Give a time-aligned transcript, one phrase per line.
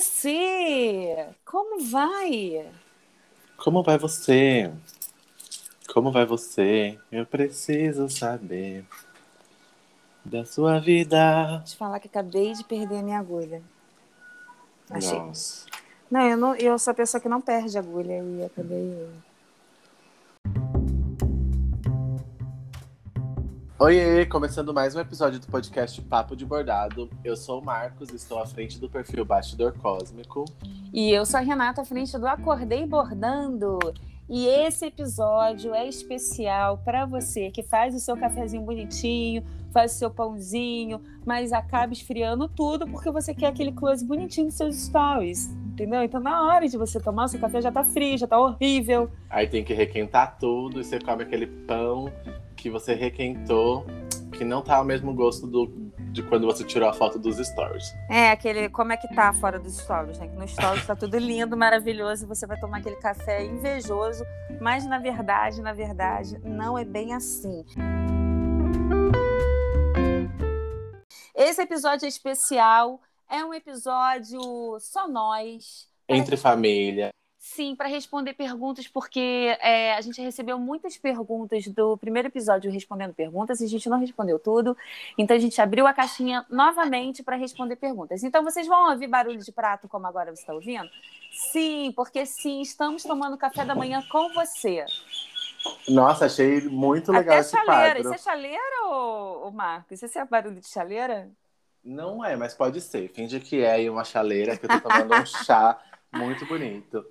[0.00, 1.28] você?
[1.44, 2.70] Como vai?
[3.56, 4.70] Como vai você?
[5.92, 6.98] Como vai você?
[7.10, 8.84] Eu preciso saber
[10.22, 11.62] da sua vida.
[11.64, 13.62] Te falar que acabei de perder a minha agulha.
[14.90, 15.18] Achei.
[15.18, 15.66] Nossa.
[16.10, 19.08] Não, eu, não, eu sou a pessoa que não perde agulha e acabei.
[23.78, 27.10] Oiê, começando mais um episódio do podcast Papo de Bordado.
[27.22, 30.46] Eu sou o Marcos, estou à frente do perfil Bastidor Cósmico.
[30.94, 33.78] E eu sou a Renata, à frente do Acordei Bordando.
[34.30, 39.98] E esse episódio é especial para você que faz o seu cafezinho bonitinho, faz o
[39.98, 45.50] seu pãozinho, mas acaba esfriando tudo porque você quer aquele close bonitinho dos seus stories.
[45.66, 46.02] Entendeu?
[46.02, 49.10] Então, na hora de você tomar, o seu café já tá frio, já tá horrível.
[49.28, 52.10] Aí tem que requentar tudo e você come aquele pão
[52.66, 53.86] que você requentou,
[54.36, 55.66] que não tá ao mesmo gosto do,
[56.10, 57.94] de quando você tirou a foto dos stories.
[58.10, 58.68] É, aquele.
[58.68, 60.26] Como é que tá fora dos stories, né?
[60.26, 64.24] Que no stories tá tudo lindo, maravilhoso, e você vai tomar aquele café invejoso,
[64.60, 67.64] mas na verdade, na verdade, não é bem assim.
[71.32, 74.40] Esse episódio é especial, é um episódio
[74.80, 75.88] só nós.
[76.08, 77.10] Entre família.
[77.54, 83.14] Sim, para responder perguntas, porque é, a gente recebeu muitas perguntas do primeiro episódio respondendo
[83.14, 84.76] perguntas e a gente não respondeu tudo.
[85.16, 88.24] Então a gente abriu a caixinha novamente para responder perguntas.
[88.24, 90.90] Então vocês vão ouvir barulho de prato como agora você está ouvindo?
[91.52, 94.84] Sim, porque sim, estamos tomando café da manhã com você.
[95.88, 97.74] Nossa, achei muito legal Até esse chaleira.
[97.74, 98.00] quadro.
[98.00, 100.02] Isso é chaleira, ô, ô Marcos?
[100.02, 101.30] Isso é barulho de chaleira?
[101.82, 103.08] Não é, mas pode ser.
[103.14, 105.80] Finge que é uma chaleira, que eu tô tomando um chá
[106.12, 107.06] muito bonito.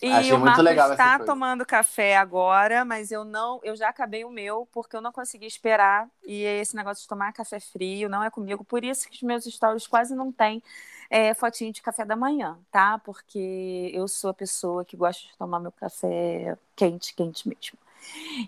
[0.00, 4.30] E Achei o Marcos está tomando café agora, mas eu não, eu já acabei o
[4.30, 6.08] meu porque eu não consegui esperar.
[6.24, 9.44] E esse negócio de tomar café frio não é comigo, por isso que os meus
[9.44, 10.62] stories quase não têm
[11.10, 12.98] é, fotinho de café da manhã, tá?
[13.00, 17.76] Porque eu sou a pessoa que gosta de tomar meu café quente, quente mesmo.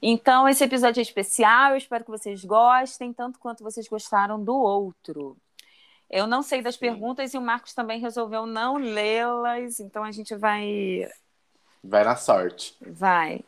[0.01, 4.55] Então, esse episódio é especial, eu espero que vocês gostem, tanto quanto vocês gostaram do
[4.55, 5.37] outro.
[6.09, 6.81] Eu não sei das Sim.
[6.81, 11.09] perguntas e o Marcos também resolveu não lê-las, então a gente vai
[11.83, 12.77] Vai na sorte.
[12.81, 13.45] Vai.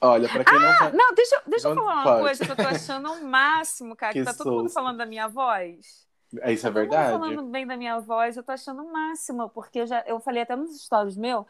[0.00, 0.90] Olha, pra quem não tá...
[0.92, 2.20] Não, deixa, eu- deixa eu Não falar uma pode.
[2.22, 4.12] coisa que eu tô achando o máximo, cara.
[4.12, 6.06] Que, Que tá todo mundo falando da minha voz.
[6.40, 7.12] É, Isso é Todo mundo verdade?
[7.12, 10.42] falando bem da minha voz, eu tô achando o máximo, porque eu já eu falei
[10.42, 11.46] até nos stories meu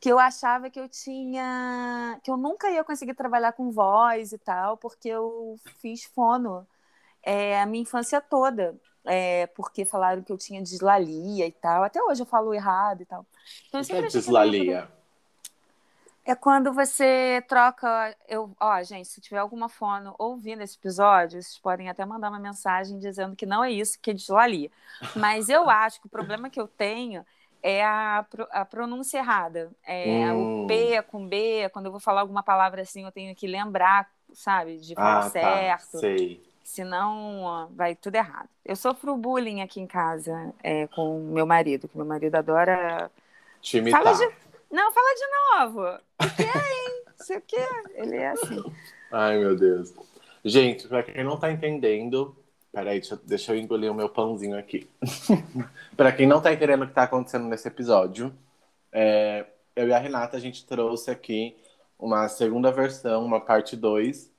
[0.00, 2.18] que eu achava que eu tinha.
[2.24, 6.66] que eu nunca ia conseguir trabalhar com voz e tal, porque eu fiz fono
[7.22, 8.74] é, a minha infância toda.
[9.04, 11.82] É, porque falaram que eu tinha dislalia e tal.
[11.84, 13.26] Até hoje eu falo errado e tal.
[13.68, 14.88] Então, eu sempre é dislalia.
[16.24, 18.16] é quando você troca.
[18.28, 22.38] Eu, ó, gente, se tiver alguma fono ouvindo esse episódio, vocês podem até mandar uma
[22.38, 24.70] mensagem dizendo que não é isso, que é dislalia.
[25.14, 27.24] Mas eu acho que o problema que eu tenho
[27.62, 29.70] é a, a pronúncia errada.
[29.82, 30.64] É Hum.
[30.64, 34.10] o P com B, quando eu vou falar alguma palavra assim, eu tenho que lembrar,
[34.32, 35.30] sabe, de falar Ah, tá.
[35.30, 35.98] certo.
[35.98, 36.49] Sei.
[36.70, 38.48] Senão vai tudo errado.
[38.64, 43.10] Eu sofro bullying aqui em casa é, com meu marido, que meu marido adora
[43.60, 44.04] Te imitar.
[44.04, 44.32] Fala de...
[44.70, 45.26] Não, fala de
[45.58, 46.00] novo.
[46.22, 47.02] O que é, hein?
[47.16, 47.66] Sei o quê.
[47.94, 48.62] Ele é assim.
[49.10, 49.92] Ai, meu Deus.
[50.44, 52.36] Gente, pra quem não tá entendendo.
[52.72, 54.88] Peraí, deixa, deixa eu engolir o meu pãozinho aqui.
[55.96, 58.32] pra quem não tá entendendo o que tá acontecendo nesse episódio,
[58.92, 59.44] é,
[59.74, 61.56] eu e a Renata, a gente trouxe aqui
[61.98, 64.30] uma segunda versão, uma parte 2,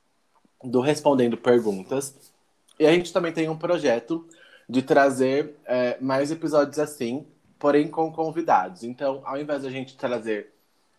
[0.64, 2.32] do Respondendo Perguntas.
[2.80, 4.28] E a gente também tem um projeto
[4.68, 7.26] de trazer é, mais episódios assim,
[7.60, 8.84] porém com convidados.
[8.84, 10.54] Então, ao invés da gente trazer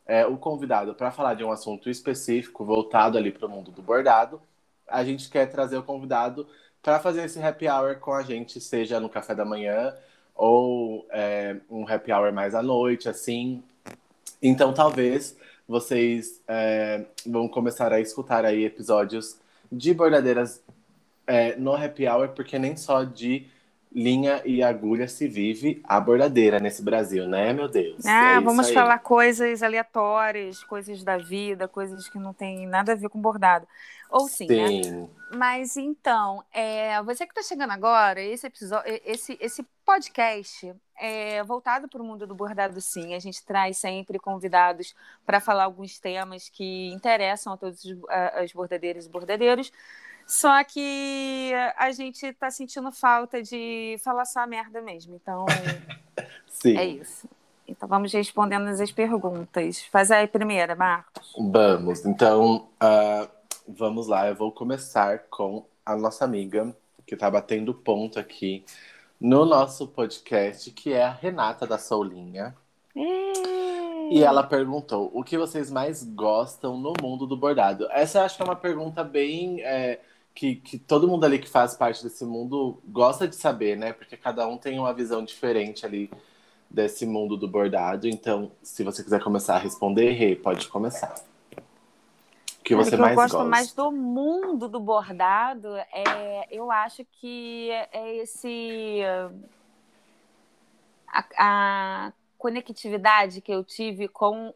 [0.06, 3.82] é, o convidado para falar de um assunto específico voltado ali para o mundo do
[3.82, 4.40] bordado,
[4.86, 6.46] a gente quer trazer o convidado
[6.82, 9.94] para fazer esse happy hour com a gente, seja no café da manhã
[10.34, 13.62] ou é, um happy hour mais à noite, assim.
[14.42, 15.36] Então, talvez
[15.66, 19.40] vocês é, vão começar a escutar aí episódios
[19.72, 20.62] de bordadeiras
[21.26, 23.46] é, no happy hour, porque nem só de
[23.94, 28.04] linha e agulha se vive a bordadeira nesse Brasil, né, meu Deus?
[28.04, 32.94] Ah, É vamos falar coisas aleatórias, coisas da vida, coisas que não tem nada a
[32.96, 33.66] ver com bordado.
[34.10, 34.74] Ou sim, né?
[34.82, 35.08] Sim.
[35.34, 41.88] Mas então, é, você que está chegando agora, esse episódio, esse, esse podcast é voltado
[41.88, 43.14] para o mundo do bordado, sim.
[43.14, 48.40] A gente traz sempre convidados para falar alguns temas que interessam a todos os, a-
[48.42, 49.72] as bordadeiras e bordadeiros.
[50.26, 55.14] Só que a gente está sentindo falta de falar só merda mesmo.
[55.14, 55.46] Então,
[56.46, 56.76] Sim.
[56.76, 57.28] é isso.
[57.66, 59.82] Então vamos respondendo as perguntas.
[59.86, 61.32] Faz aí a primeira, Marcos.
[61.38, 63.28] Vamos, então ah,
[63.66, 64.28] vamos lá.
[64.28, 66.74] Eu vou começar com a nossa amiga
[67.06, 68.64] que tá batendo ponto aqui
[69.20, 72.54] no nosso podcast, que é a Renata da Soulinha.
[72.94, 73.32] E...
[74.10, 77.88] E ela perguntou: o que vocês mais gostam no mundo do bordado?
[77.90, 79.62] Essa eu acho que é uma pergunta bem.
[79.62, 80.00] É,
[80.34, 83.92] que, que todo mundo ali que faz parte desse mundo gosta de saber, né?
[83.92, 86.10] Porque cada um tem uma visão diferente ali
[86.70, 88.08] desse mundo do bordado.
[88.08, 91.14] Então, se você quiser começar a responder, Rê, pode começar.
[92.58, 93.48] O que você o que mais eu gosto gosta?
[93.48, 99.00] mais do mundo do bordado é, eu acho que é esse
[101.08, 104.54] a, a conectividade que eu tive com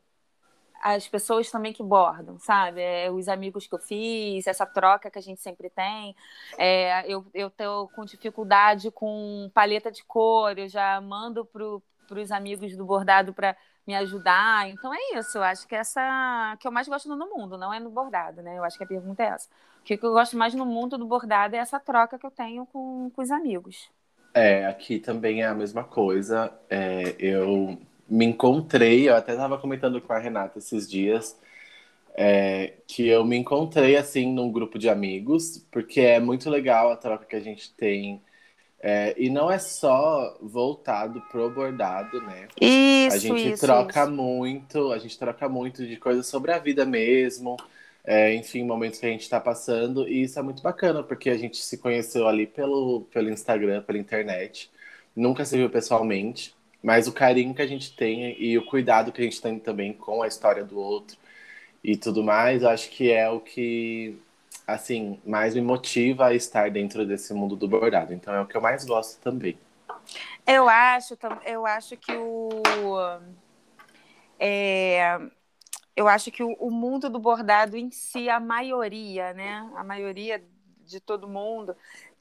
[0.83, 2.81] as pessoas também que bordam, sabe?
[2.81, 6.15] É, os amigos que eu fiz, essa troca que a gente sempre tem.
[6.59, 12.31] É, eu, eu tô com dificuldade com paleta de cor, eu já mando para os
[12.31, 13.57] amigos do bordado para
[13.87, 14.69] me ajudar.
[14.69, 17.79] Então é isso, eu acho que essa que eu mais gosto no mundo, não é
[17.79, 18.59] no bordado, né?
[18.59, 19.49] Eu acho que a pergunta é essa.
[19.81, 22.67] O que eu gosto mais no mundo do bordado é essa troca que eu tenho
[22.67, 23.89] com, com os amigos.
[24.35, 26.53] É, aqui também é a mesma coisa.
[26.69, 31.39] É, eu me encontrei, eu até estava comentando com a Renata esses dias,
[32.17, 36.97] é, que eu me encontrei assim num grupo de amigos, porque é muito legal a
[36.97, 38.23] troca que a gente tem.
[38.81, 42.49] É, e não é só voltado pro bordado, né?
[42.61, 44.13] Isso, a gente isso, troca isso.
[44.13, 47.57] muito, a gente troca muito de coisas sobre a vida mesmo,
[48.05, 51.37] é, enfim, momentos que a gente está passando, e isso é muito bacana, porque a
[51.37, 54.71] gente se conheceu ali pelo, pelo Instagram, pela internet,
[55.15, 59.21] nunca se viu pessoalmente, mas o carinho que a gente tem e o cuidado que
[59.21, 61.17] a gente tem também com a história do outro
[61.83, 64.19] e tudo mais, acho que é o que,
[64.67, 68.13] assim, mais me motiva a estar dentro desse mundo do bordado.
[68.13, 69.59] Então é o que eu mais gosto também.
[70.47, 72.51] Eu acho, eu acho que o.
[74.39, 75.19] é,
[75.95, 79.69] eu acho que o, o mundo do bordado em si, a maioria, né?
[79.75, 80.43] A maioria
[80.85, 81.77] de todo mundo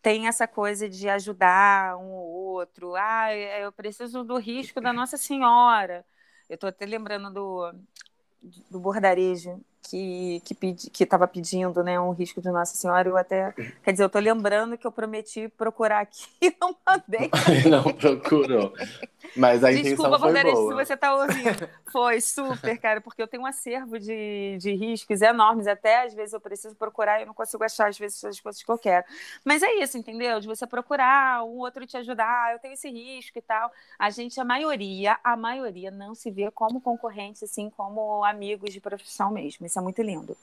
[0.06, 2.94] tem essa coisa de ajudar um ou outro.
[2.94, 6.06] Ah, eu preciso do risco da Nossa Senhora.
[6.48, 7.74] Eu estou até lembrando do,
[8.69, 13.09] do bordarejo que que pedi, que estava pedindo, né, um risco de Nossa Senhora.
[13.09, 13.53] Eu até,
[13.83, 17.29] quer dizer, eu estou lembrando que eu prometi procurar aqui e não mandei.
[17.69, 18.73] Não procurou.
[19.35, 21.69] Mas a intenção Desculpa, Bordarejo, se você está ouvindo.
[21.91, 25.67] Foi super, cara, porque eu tenho um acervo de, de riscos enormes.
[25.67, 28.61] Até às vezes eu preciso procurar e eu não consigo achar, às vezes, as coisas
[28.61, 29.05] que eu quero.
[29.43, 30.39] Mas é isso, entendeu?
[30.39, 33.71] De você procurar, um outro te ajudar, eu tenho esse risco e tal.
[33.97, 38.79] A gente, a maioria, a maioria não se vê como concorrentes, assim, como amigos de
[38.79, 39.65] profissão mesmo.
[39.75, 40.38] Isso é muito lindo.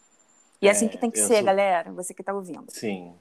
[0.61, 2.67] E é assim que tem que ser, sou- galera, você que está ouvindo.
[2.69, 3.14] Sim,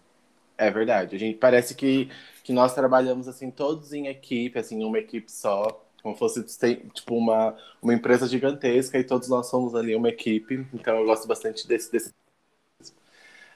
[0.58, 1.16] é verdade.
[1.16, 2.10] A gente parece que,
[2.44, 7.56] que nós trabalhamos assim todos em equipe, assim, uma equipe só, como fosse tipo uma,
[7.82, 10.68] uma empresa gigantesca e todos nós somos ali uma equipe.
[10.74, 12.12] Então eu gosto bastante desse, desse...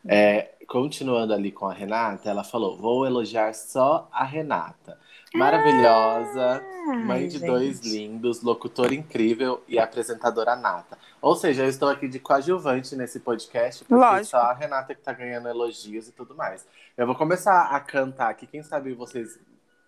[0.08, 4.98] É, continuando ali com a Renata, ela falou: vou elogiar só a Renata.
[5.36, 6.64] Maravilhosa,
[7.06, 7.46] mãe Ai, de gente.
[7.46, 10.98] dois lindos, locutora incrível e apresentadora nata.
[11.22, 14.28] Ou seja, eu estou aqui de coadjuvante nesse podcast, porque Lógico.
[14.28, 16.66] só a Renata que tá ganhando elogios e tudo mais.
[16.96, 19.38] Eu vou começar a cantar aqui, quem sabe vocês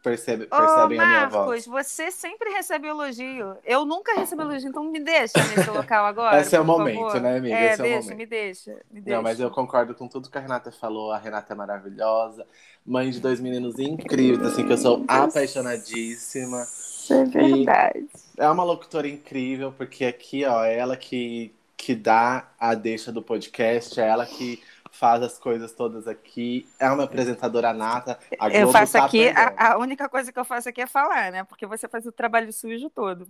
[0.03, 1.65] percebe, percebem a minha Marcos, voz.
[1.65, 3.57] você sempre recebe elogio.
[3.65, 6.39] Eu nunca recebo elogio, então me deixa nesse local agora.
[6.39, 7.21] Esse é o momento, favor.
[7.21, 7.55] né, amiga?
[7.55, 8.17] É, Esse é o deixa, momento.
[8.17, 9.15] me deixa, me deixa.
[9.17, 11.11] Não, mas eu concordo com tudo que a Renata falou.
[11.11, 12.45] A Renata é maravilhosa,
[12.85, 16.63] mãe de dois meninos incríveis, assim, que eu sou apaixonadíssima.
[16.63, 18.07] Isso é verdade.
[18.37, 23.21] É uma locutora incrível, porque aqui, ó, é ela que, que dá a deixa do
[23.21, 24.61] podcast, é ela que
[24.97, 26.67] faz as coisas todas aqui.
[26.79, 28.19] É uma apresentadora nata.
[28.39, 31.31] A Eu faço tá aqui, a, a única coisa que eu faço aqui é falar,
[31.31, 31.43] né?
[31.43, 33.27] Porque você faz o trabalho sujo todo.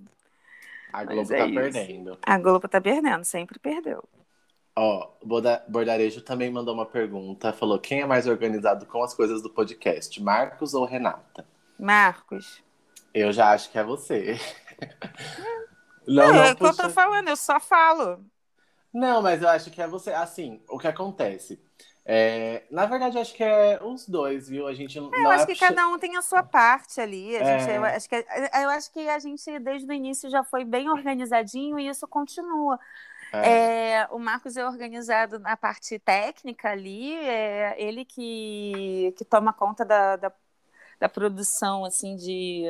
[0.93, 1.55] A mas Globo é tá isso.
[1.55, 2.17] perdendo.
[2.21, 4.03] A Globo tá perdendo, sempre perdeu.
[4.75, 7.51] Ó, Borda- Bordarejo também mandou uma pergunta.
[7.51, 11.45] Falou: quem é mais organizado com as coisas do podcast, Marcos ou Renata?
[11.77, 12.63] Marcos.
[13.13, 14.39] Eu já acho que é você.
[16.07, 18.23] Não, Não, não, é o que eu tô falando, eu só falo.
[18.99, 20.11] Não, mas eu acho que é você.
[20.11, 21.59] Assim, o que acontece?
[22.05, 24.67] É, na verdade, acho que é os dois, viu?
[24.67, 27.43] A gente não Eu é acho que cada um tem a sua parte ali.
[27.43, 27.77] Gente, É.
[27.77, 31.79] eu, acho que, eu acho que a gente, desde o início, já foi bem organizadinho
[31.79, 32.79] e isso continua.
[33.31, 39.53] É, É, o Marcos é organizado na parte técnica ali, é ele que, que toma
[39.53, 40.33] conta da, da,
[40.99, 42.65] da produção, assim, de,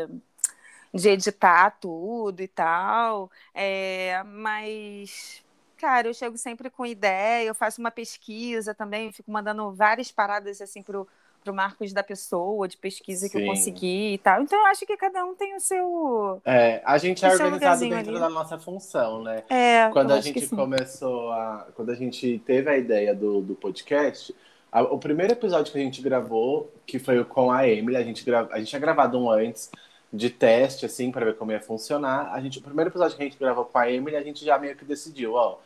[0.94, 3.32] de editar tudo e tal.
[3.54, 5.44] É, mas,
[5.78, 10.62] cara, eu chego sempre com ideia, eu faço uma pesquisa também, fico mandando várias paradas,
[10.62, 11.08] assim, pro,
[11.44, 13.48] pro Marcos da pessoa, de pesquisa que eu Sim.
[13.48, 14.42] consegui e tal.
[14.42, 16.42] Então, eu acho que cada um tem o seu...
[16.44, 18.20] é, a gente é organizado dentro ali.
[18.20, 19.44] da nossa função, né?
[19.50, 20.56] É, Quando a gente sim.
[20.56, 21.68] começou a.
[21.76, 24.36] Quando a gente teve a ideia do, do podcast,
[24.74, 28.48] o primeiro episódio que a gente gravou, que foi com a Emily, a gente, gra...
[28.52, 29.72] a gente tinha gravado um antes
[30.18, 32.34] de teste, assim, para ver como ia funcionar.
[32.34, 34.58] A gente, o primeiro episódio que a gente gravou com a Emily, a gente já
[34.58, 35.60] meio que decidiu, ó.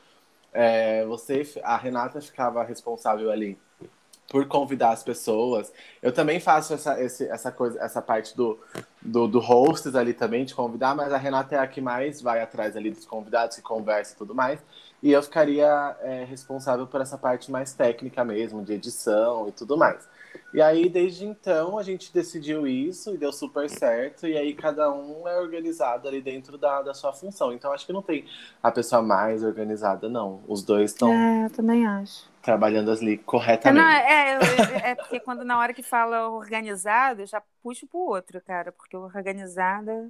[0.53, 3.57] É, você, a Renata ficava responsável ali
[4.31, 5.73] por convidar as pessoas.
[6.01, 8.57] Eu também faço essa, esse, essa coisa, essa parte do,
[9.01, 12.41] do, do hosts ali também, de convidar, mas a Renata é a que mais vai
[12.41, 14.59] atrás ali dos convidados, que conversa e tudo mais.
[15.03, 19.77] E eu ficaria é, responsável por essa parte mais técnica mesmo, de edição e tudo
[19.77, 20.07] mais.
[20.53, 24.27] E aí, desde então, a gente decidiu isso e deu super certo.
[24.27, 27.53] E aí, cada um é organizado ali dentro da, da sua função.
[27.53, 28.25] Então, acho que não tem
[28.61, 30.43] a pessoa mais organizada, não.
[30.47, 31.11] Os dois estão.
[31.11, 32.29] É, eu também acho.
[32.41, 33.81] Trabalhando ali corretamente.
[33.81, 37.99] Não, é, é, é, porque quando na hora que fala organizado, eu já puxo pro
[37.99, 38.71] outro, cara.
[38.71, 40.09] Porque organizada.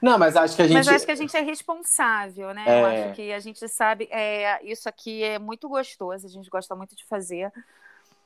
[0.00, 0.76] Não, mas acho que a gente.
[0.76, 2.64] Mas acho que a gente é responsável, né?
[2.66, 2.80] É...
[2.80, 4.08] Eu acho que a gente sabe.
[4.10, 7.52] É, isso aqui é muito gostoso, a gente gosta muito de fazer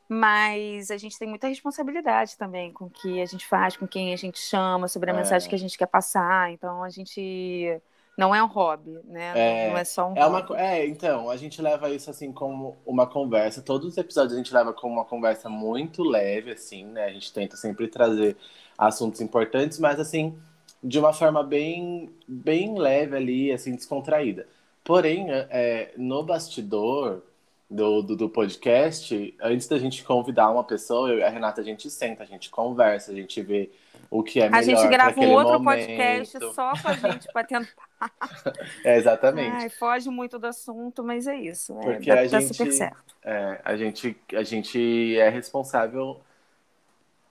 [0.09, 4.13] mas a gente tem muita responsabilidade também com o que a gente faz, com quem
[4.13, 5.17] a gente chama, sobre a é.
[5.17, 6.53] mensagem que a gente quer passar.
[6.53, 7.81] Então a gente
[8.17, 9.33] não é um hobby, né?
[9.35, 10.53] É, não é só um é hobby.
[10.53, 13.61] Uma, é, então, a gente leva isso assim como uma conversa.
[13.61, 17.05] Todos os episódios a gente leva como uma conversa muito leve, assim, né?
[17.05, 18.37] A gente tenta sempre trazer
[18.79, 20.39] assuntos importantes, mas assim,
[20.83, 24.47] de uma forma bem, bem leve ali, assim, descontraída.
[24.85, 27.23] Porém, é, no bastidor,
[27.71, 31.65] do, do, do, podcast, antes da gente convidar uma pessoa, eu e a Renata, a
[31.65, 33.71] gente senta, a gente conversa, a gente vê
[34.11, 34.59] o que é melhor.
[34.59, 35.87] A gente grava um outro momento.
[35.87, 37.89] podcast só com a gente para tentar.
[38.85, 39.57] é, exatamente.
[39.57, 41.77] Ai, foge muito do assunto, mas é isso.
[41.81, 43.17] É, Porque a gente, super certo.
[43.23, 46.21] É, a, gente, a gente é responsável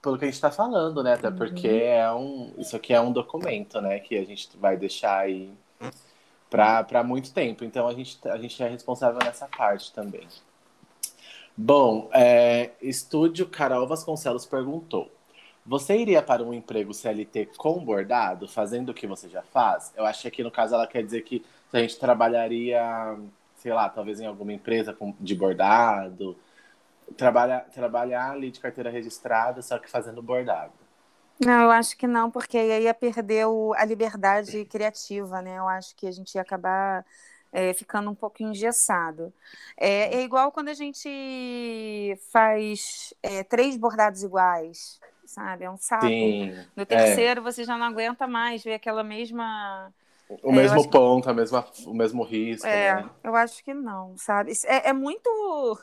[0.02, 1.14] pelo que a gente está falando, né?
[1.14, 1.36] Até uhum.
[1.36, 3.98] porque é um, isso aqui é um documento, né?
[4.00, 5.50] Que a gente vai deixar aí
[6.54, 7.64] para muito tempo.
[7.64, 10.26] Então a gente, a gente é responsável nessa parte também.
[11.56, 15.10] Bom, é, Estúdio Carol Vasconcelos perguntou:
[15.66, 19.92] Você iria para um emprego CLT com bordado, fazendo o que você já faz?
[19.96, 23.16] Eu acho que aqui no caso ela quer dizer que a gente trabalharia,
[23.56, 26.36] sei lá, talvez em alguma empresa de bordado,
[27.16, 30.83] trabalhar, trabalhar ali de carteira registrada, só que fazendo bordado.
[31.38, 35.58] Não, eu acho que não, porque aí ia perder o, a liberdade criativa, né?
[35.58, 37.04] Eu acho que a gente ia acabar
[37.52, 39.32] é, ficando um pouco engessado.
[39.76, 45.64] É, é, igual quando a gente faz é, três bordados iguais, sabe?
[45.64, 46.06] É um saco.
[46.06, 46.86] Sim, no é.
[46.86, 49.92] terceiro você já não aguenta mais ver aquela mesma.
[50.42, 51.30] O é, mesmo ponto, que...
[51.30, 52.66] a mesma, o mesmo risco.
[52.66, 53.10] É, né?
[53.22, 54.52] eu acho que não, sabe?
[54.64, 55.78] É, é muito.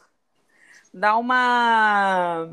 [0.93, 2.49] Dá uma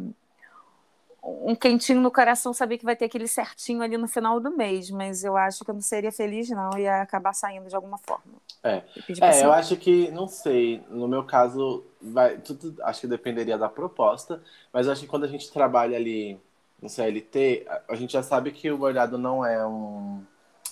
[1.43, 4.91] um quentinho no coração saber que vai ter aquele certinho ali no final do mês,
[4.91, 8.35] mas eu acho que eu não seria feliz, não, ia acabar saindo de alguma forma.
[8.63, 8.83] É,
[9.21, 13.69] é eu acho que, não sei, no meu caso, vai, tudo, acho que dependeria da
[13.69, 14.43] proposta,
[14.73, 16.41] mas eu acho que quando a gente trabalha ali
[16.81, 20.23] no CLT, a, a gente já sabe que o bordado não é um,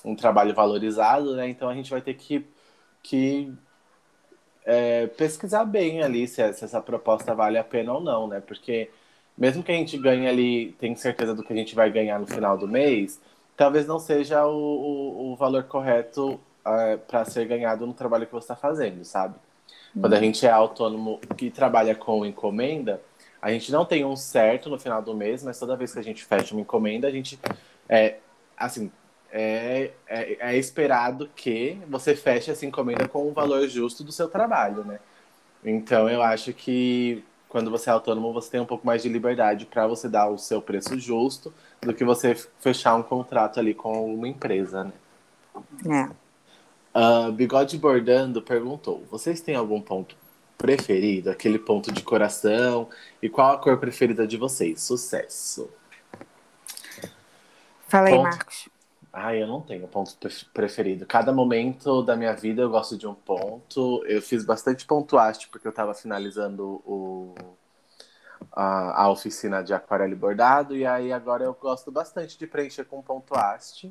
[0.04, 1.48] um trabalho valorizado, né?
[1.48, 2.46] Então a gente vai ter que,
[3.02, 3.52] que
[4.64, 8.40] é, pesquisar bem ali se, se essa proposta vale a pena ou não, né?
[8.40, 8.90] Porque
[9.36, 12.26] mesmo que a gente ganhe ali, tem certeza do que a gente vai ganhar no
[12.26, 13.20] final do mês,
[13.56, 18.26] talvez não seja o, o, o valor correto uh, é, para ser ganhado no trabalho
[18.26, 19.34] que você está fazendo, sabe?
[19.94, 20.02] Uhum.
[20.02, 23.00] Quando a gente é autônomo e trabalha com encomenda,
[23.40, 26.02] a gente não tem um certo no final do mês, mas toda vez que a
[26.02, 27.38] gente fecha uma encomenda, a gente
[27.88, 28.16] é
[28.56, 28.90] assim
[29.30, 34.28] é, é, é esperado que você feche essa encomenda com o valor justo do seu
[34.28, 34.98] trabalho, né?
[35.64, 39.66] Então eu acho que quando você é autônomo, você tem um pouco mais de liberdade
[39.66, 44.14] para você dar o seu preço justo do que você fechar um contrato ali com
[44.14, 44.92] uma empresa, né?
[45.86, 46.26] É.
[46.98, 50.16] Uh, Bigode Bordando perguntou: vocês têm algum ponto
[50.56, 52.88] preferido, aquele ponto de coração?
[53.22, 54.82] E qual a cor preferida de vocês?
[54.82, 55.70] Sucesso!
[57.88, 58.68] Fala aí, Marcos.
[59.18, 60.14] Ah, eu não tenho ponto
[60.52, 61.06] preferido.
[61.06, 64.04] Cada momento da minha vida eu gosto de um ponto.
[64.04, 67.35] Eu fiz bastante ponto haste porque eu estava finalizando o,
[68.52, 70.76] a, a, oficina de aquarela e bordado.
[70.76, 73.90] E aí agora eu gosto bastante de preencher com ponto haste.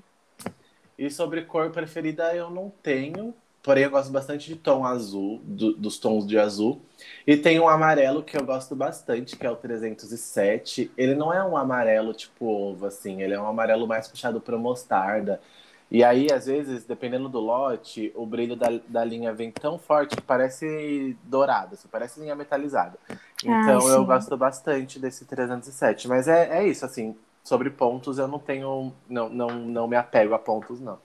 [0.95, 3.33] E sobre cor preferida eu não tenho.
[3.65, 6.79] Porém, eu gosto bastante de tom azul, do, dos tons de azul.
[7.25, 10.91] E tem um amarelo que eu gosto bastante, que é o 307.
[10.95, 13.23] Ele não é um amarelo tipo ovo, assim.
[13.23, 15.41] Ele é um amarelo mais puxado para mostarda.
[15.89, 20.15] E aí, às vezes, dependendo do lote, o brilho da, da linha vem tão forte
[20.15, 22.99] que parece dourado, assim, parece linha metalizada.
[23.43, 26.07] Então, ah, eu gosto bastante desse 307.
[26.07, 27.15] Mas é, é isso, assim.
[27.43, 28.93] Sobre pontos, eu não tenho.
[29.09, 30.99] Não, não, não me apego a pontos, não.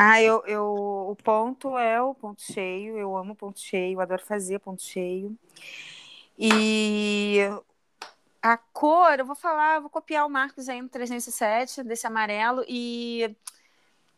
[0.00, 0.64] Ah, eu, eu,
[1.10, 5.36] o ponto é o ponto cheio, eu amo ponto cheio, adoro fazer ponto cheio.
[6.38, 7.40] E
[8.40, 13.34] a cor, eu vou falar, vou copiar o Marcos aí no 307, desse amarelo, e,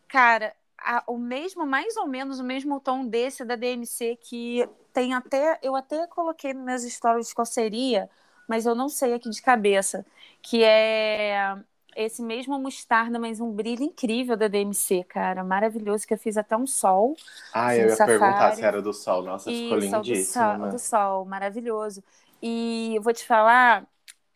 [0.06, 5.14] cara, a, o mesmo, mais ou menos o mesmo tom desse da DMC, que tem
[5.14, 8.10] até, eu até coloquei nas histórias qual seria,
[8.46, 10.04] mas eu não sei aqui de cabeça,
[10.42, 11.56] que é
[11.96, 16.56] esse mesmo mostarda, mas um brilho incrível da DMC, cara, maravilhoso, que eu fiz até
[16.56, 17.16] um sol.
[17.52, 18.18] Ah, eu ia safari.
[18.18, 20.44] perguntar se era do sol, nossa, ficou lindíssimo.
[20.44, 20.68] Do sol, né?
[20.70, 22.02] do sol, maravilhoso.
[22.42, 23.86] E vou te falar,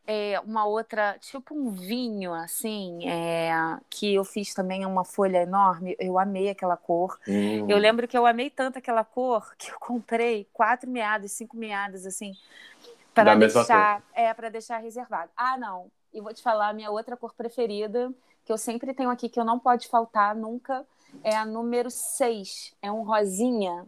[0.07, 3.53] é, uma outra, tipo um vinho, assim, é,
[3.89, 5.97] que eu fiz também uma folha enorme.
[5.99, 7.19] Eu amei aquela cor.
[7.27, 7.69] Hum.
[7.69, 12.05] Eu lembro que eu amei tanto aquela cor que eu comprei quatro meadas, cinco meadas,
[12.05, 12.35] assim,
[13.15, 15.31] para deixar, é, para deixar reservado.
[15.37, 15.91] Ah, não.
[16.15, 19.39] E vou te falar a minha outra cor preferida, que eu sempre tenho aqui, que
[19.39, 20.87] eu não pode faltar nunca,
[21.23, 22.73] é a número 6.
[22.81, 23.87] É um rosinha.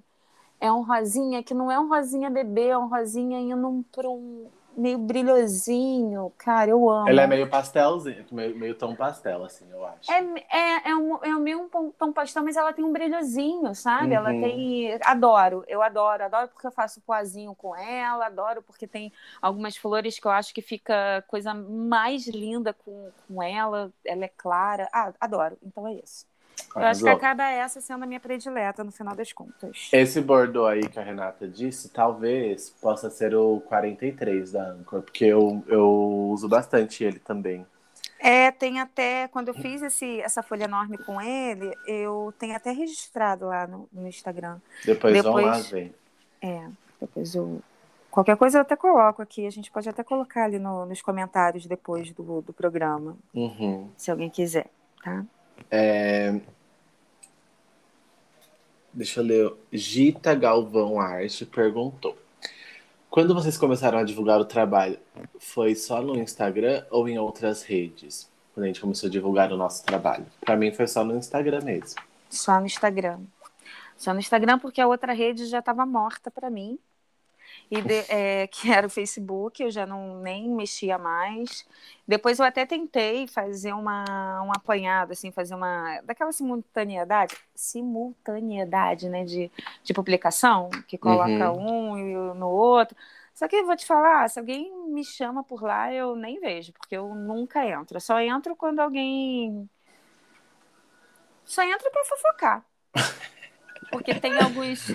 [0.60, 4.48] É um rosinha que não é um rosinha bebê, é um rosinha indo para um
[4.76, 7.08] meio brilhosinho, cara, eu amo.
[7.08, 10.10] Ele é meio pastelzinho, meio, meio tom pastel, assim, eu acho.
[10.12, 10.18] É,
[10.50, 14.08] é, é, um, é meio um tom pastel, mas ela tem um brilhozinho, sabe?
[14.08, 14.12] Uhum.
[14.12, 14.98] Ela tem.
[15.02, 20.18] Adoro, eu adoro, adoro porque eu faço poazinho com ela, adoro porque tem algumas flores
[20.18, 24.88] que eu acho que fica coisa mais linda com, com ela, ela é clara.
[24.92, 26.26] Ah, adoro, então é isso.
[26.74, 29.88] Eu acho que acaba essa sendo a minha predileta no final das contas.
[29.92, 35.24] Esse Bordeaux aí que a Renata disse, talvez possa ser o 43 da Anchor, porque
[35.24, 35.88] eu, eu
[36.30, 37.66] uso bastante ele também.
[38.18, 42.72] É, tem até, quando eu fiz esse, essa folha enorme com ele, eu tenho até
[42.72, 44.58] registrado lá no, no Instagram.
[44.84, 45.94] Depois, depois vão lá ver.
[46.42, 46.68] É,
[47.00, 47.60] depois eu.
[48.10, 51.66] Qualquer coisa eu até coloco aqui, a gente pode até colocar ali no, nos comentários
[51.66, 53.16] depois do, do programa.
[53.34, 53.90] Uhum.
[53.96, 54.70] Se alguém quiser,
[55.04, 55.22] tá?
[55.70, 56.40] É...
[58.92, 59.52] Deixa eu ler.
[59.72, 62.16] Gita Galvão Arte perguntou:
[63.10, 64.98] Quando vocês começaram a divulgar o trabalho,
[65.38, 68.30] foi só no Instagram ou em outras redes?
[68.54, 70.24] Quando a gente começou a divulgar o nosso trabalho?
[70.40, 72.00] Para mim foi só no Instagram mesmo.
[72.30, 73.20] Só no Instagram.
[73.98, 76.78] Só no Instagram porque a outra rede já estava morta para mim
[77.70, 81.66] e de, é, que era o Facebook, eu já não nem mexia mais.
[82.06, 86.00] Depois eu até tentei fazer uma, um apanhado, assim, fazer uma.
[86.02, 89.50] daquela simultaneidade, simultaneidade, né, de,
[89.82, 91.92] de publicação, que coloca uhum.
[91.92, 92.96] um e no outro.
[93.34, 96.72] Só que eu vou te falar, se alguém me chama por lá, eu nem vejo,
[96.72, 97.96] porque eu nunca entro.
[97.96, 99.68] Eu só entro quando alguém.
[101.44, 102.64] Só entro para fofocar.
[103.90, 104.88] Porque tem alguns.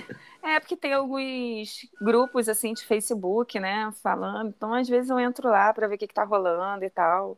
[0.43, 4.49] É, porque tem alguns grupos assim de Facebook, né, falando.
[4.49, 7.37] Então, às vezes eu entro lá para ver o que, que tá rolando e tal.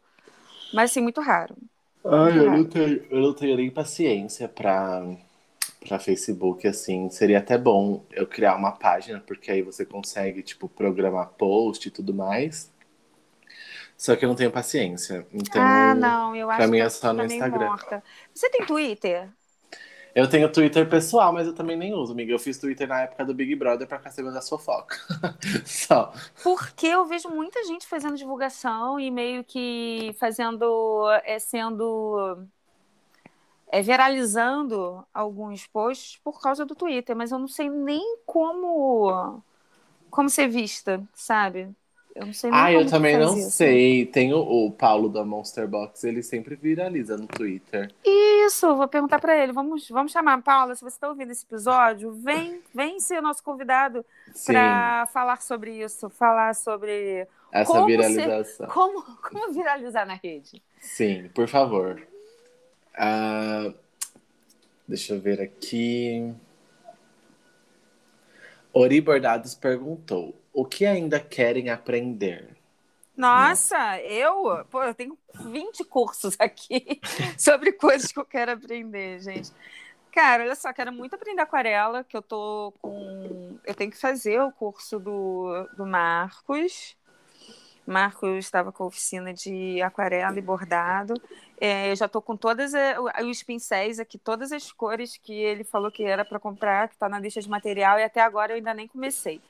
[0.74, 1.56] Mas assim, muito raro.
[2.06, 5.04] Ai, eu, Não tenho, eu não tenho nem paciência para
[5.86, 10.70] para Facebook, assim, seria até bom eu criar uma página, porque aí você consegue, tipo,
[10.70, 12.72] programar post e tudo mais.
[13.98, 15.26] Só que eu não tenho paciência.
[15.34, 17.68] Então, ah, não, eu acho pra mim é só no Instagram.
[17.68, 18.04] Morta.
[18.34, 19.30] Você tem Twitter?
[20.15, 22.32] Eu tenho Twitter pessoal, mas eu também nem uso, amiga.
[22.32, 24.99] Eu fiz Twitter na época do Big Brother pra ficar sabendo das fofocas.
[25.65, 26.13] Só.
[26.43, 31.10] Porque eu vejo muita gente fazendo divulgação e meio que fazendo.
[31.23, 32.45] É, sendo.
[33.71, 39.41] É, viralizando alguns posts por causa do Twitter, mas eu não sei nem como.
[40.12, 41.76] Como ser vista, sabe?
[42.15, 43.52] Eu não sei Ah, eu também não isso.
[43.52, 44.06] sei.
[44.06, 47.91] Tem o, o, Paulo da Monster Box, ele sempre viraliza no Twitter.
[48.06, 49.52] Isso, vou perguntar para ele.
[49.52, 50.41] Vamos, vamos chamar.
[50.43, 54.06] Paula, se você está ouvindo esse episódio, vem, vem ser nosso convidado
[54.45, 58.67] para falar sobre isso, falar sobre essa como viralização.
[58.67, 60.62] Ser, como, como viralizar na rede.
[60.80, 61.99] Sim, por favor.
[62.93, 63.73] Uh,
[64.88, 66.32] deixa eu ver aqui.
[68.71, 72.56] Ori Bordados perguntou: o que ainda querem aprender?
[73.16, 77.00] Nossa, eu, pô, eu tenho 20 cursos aqui
[77.38, 79.52] sobre coisas que eu quero aprender, gente.
[80.12, 83.58] Cara, olha só, quero muito aprender aquarela, que eu tô com.
[83.66, 86.96] Eu tenho que fazer o curso do, do Marcos.
[87.86, 91.16] Marcos estava com a oficina de aquarela e bordado.
[91.60, 92.72] É, eu já estou com todos
[93.26, 97.10] os pincéis aqui, todas as cores que ele falou que era para comprar, que está
[97.10, 99.42] na lista de material, e até agora eu ainda nem comecei.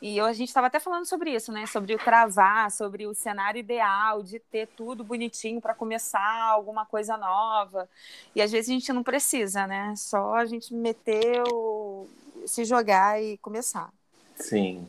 [0.00, 1.66] E a gente estava até falando sobre isso, né?
[1.66, 7.16] Sobre o travar, sobre o cenário ideal de ter tudo bonitinho para começar alguma coisa
[7.16, 7.88] nova.
[8.34, 9.94] E às vezes a gente não precisa, né?
[9.96, 12.06] Só a gente meter o...
[12.44, 13.90] se jogar e começar.
[14.34, 14.86] Sim.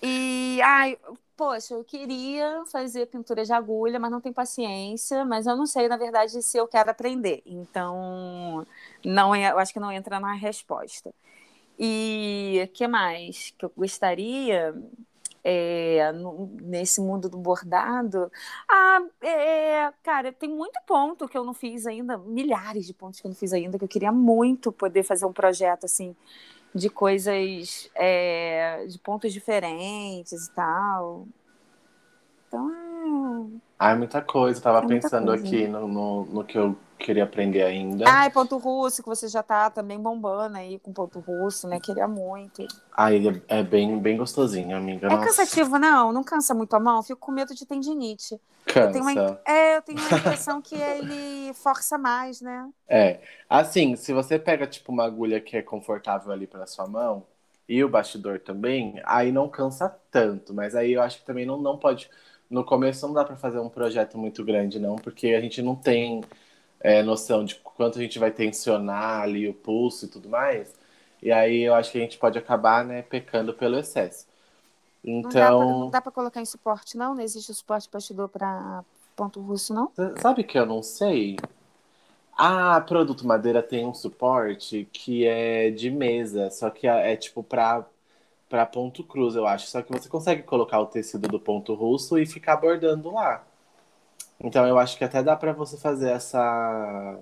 [0.00, 0.96] E ai,
[1.36, 5.88] poxa, eu queria fazer pintura de agulha, mas não tenho paciência, mas eu não sei,
[5.88, 7.42] na verdade, se eu quero aprender.
[7.44, 8.66] Então,
[9.04, 11.12] não é, eu acho que não entra na resposta.
[11.78, 14.74] E o que mais que eu gostaria?
[15.48, 18.32] é, no, nesse mundo do bordado?
[18.68, 23.28] Ah, é, cara, tem muito ponto que eu não fiz ainda, milhares de pontos que
[23.28, 26.16] eu não fiz ainda, que eu queria muito poder fazer um projeto assim
[26.74, 31.28] de coisas, é, de pontos diferentes e tal.
[32.48, 33.60] Então, é...
[33.78, 34.58] Ah, é muita coisa.
[34.58, 35.46] Eu tava é pensando coisa.
[35.46, 38.04] aqui no, no, no, que eu queria aprender ainda.
[38.08, 41.78] Ah, e ponto russo, que você já tá também bombando aí com ponto russo, né?
[41.80, 42.66] Queria muito.
[42.92, 45.06] Ah, ele é, é bem, bem gostosinho, amiga.
[45.06, 45.24] É Nossa.
[45.26, 46.12] cansativo, não?
[46.12, 47.02] Não cansa muito a mão?
[47.02, 48.40] Fico com medo de tendinite.
[48.66, 48.88] Cansa.
[48.88, 52.68] Eu tenho uma, é, eu tenho a impressão que ele força mais, né?
[52.88, 53.20] É.
[53.48, 57.24] Assim, se você pega, tipo, uma agulha que é confortável ali pra sua mão,
[57.68, 60.54] e o bastidor também, aí não cansa tanto.
[60.54, 62.08] Mas aí eu acho que também não, não pode
[62.48, 65.74] no começo não dá para fazer um projeto muito grande, não, porque a gente não
[65.74, 66.22] tem
[66.80, 70.74] é, noção de quanto a gente vai tensionar ali o pulso e tudo mais.
[71.22, 74.26] E aí eu acho que a gente pode acabar, né, pecando pelo excesso.
[75.04, 75.80] Então.
[75.80, 77.14] Não dá para colocar em suporte, não?
[77.14, 78.84] Não existe suporte bastidor para
[79.14, 79.90] ponto russo, não?
[80.20, 81.36] Sabe que eu não sei?
[82.36, 87.42] A Produto Madeira tem um suporte que é de mesa, só que é, é tipo
[87.42, 87.86] para
[88.48, 89.66] para ponto cruz, eu acho.
[89.66, 93.44] Só que você consegue colocar o tecido do ponto russo e ficar bordando lá.
[94.40, 97.18] Então eu acho que até dá para você fazer essa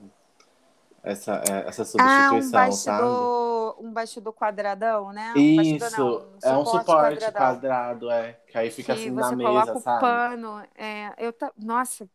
[1.04, 3.86] essa, é, essa substituição, ah, um bastidor, sabe?
[3.86, 5.34] Um bastidor quadradão, né?
[5.34, 8.32] Um Isso, não, um é um suporte quadrado, é.
[8.48, 10.00] Que aí fica que assim na mesa, sabe?
[10.00, 10.66] pano.
[10.74, 12.08] É, eu tá, Nossa,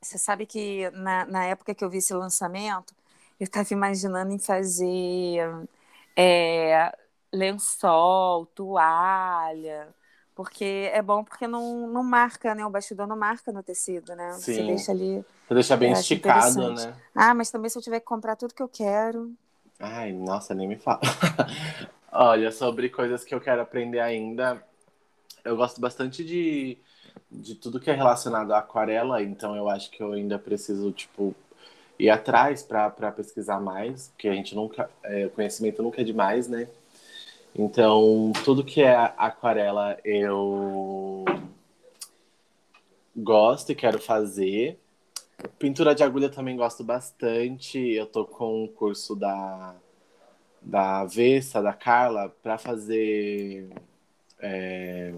[0.00, 2.94] você sabe que na, na época que eu vi esse lançamento,
[3.40, 5.68] eu estava imaginando em fazer
[6.14, 6.92] é,
[7.32, 9.88] lençol, toalha,
[10.38, 12.64] porque é bom porque não, não marca, né?
[12.64, 14.34] O bastidor não marca no tecido, né?
[14.34, 14.54] Sim.
[14.54, 15.24] Você deixa ali.
[15.48, 16.94] Você deixa bem esticado, né?
[17.12, 19.32] Ah, mas também se eu tiver que comprar tudo que eu quero.
[19.80, 21.00] Ai, nossa, nem me fala.
[22.12, 24.62] Olha, sobre coisas que eu quero aprender ainda,
[25.44, 26.78] eu gosto bastante de,
[27.28, 31.34] de tudo que é relacionado à aquarela, então eu acho que eu ainda preciso, tipo,
[31.98, 34.88] ir atrás para pesquisar mais, porque a gente nunca.
[35.02, 36.68] É, conhecimento nunca é demais, né?
[37.58, 41.24] Então, tudo que é aquarela eu
[43.16, 44.78] gosto e quero fazer.
[45.58, 47.76] Pintura de agulha também gosto bastante.
[47.76, 49.74] Eu tô com um curso da,
[50.62, 53.68] da Vessa, da Carla, para fazer
[54.38, 55.12] é,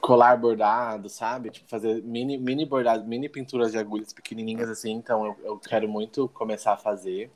[0.00, 1.50] colar bordado, sabe?
[1.50, 4.92] Tipo, fazer mini, mini bordado, mini pinturas de agulhas pequenininhas assim.
[4.92, 7.32] Então, eu, eu quero muito começar a fazer.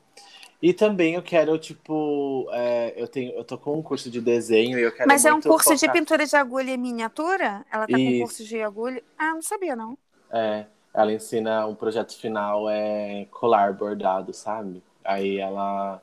[0.60, 4.78] E também eu quero, tipo, é, eu tenho, eu tô com um curso de desenho
[4.78, 5.06] e eu quero.
[5.06, 5.76] Mas é um curso focar...
[5.76, 7.64] de pintura de agulha em miniatura?
[7.70, 8.12] Ela tá Isso.
[8.12, 9.02] com curso de agulha.
[9.18, 9.98] Ah, não sabia, não.
[10.30, 14.82] É, ela ensina um projeto final é colar bordado, sabe?
[15.04, 16.00] Aí ela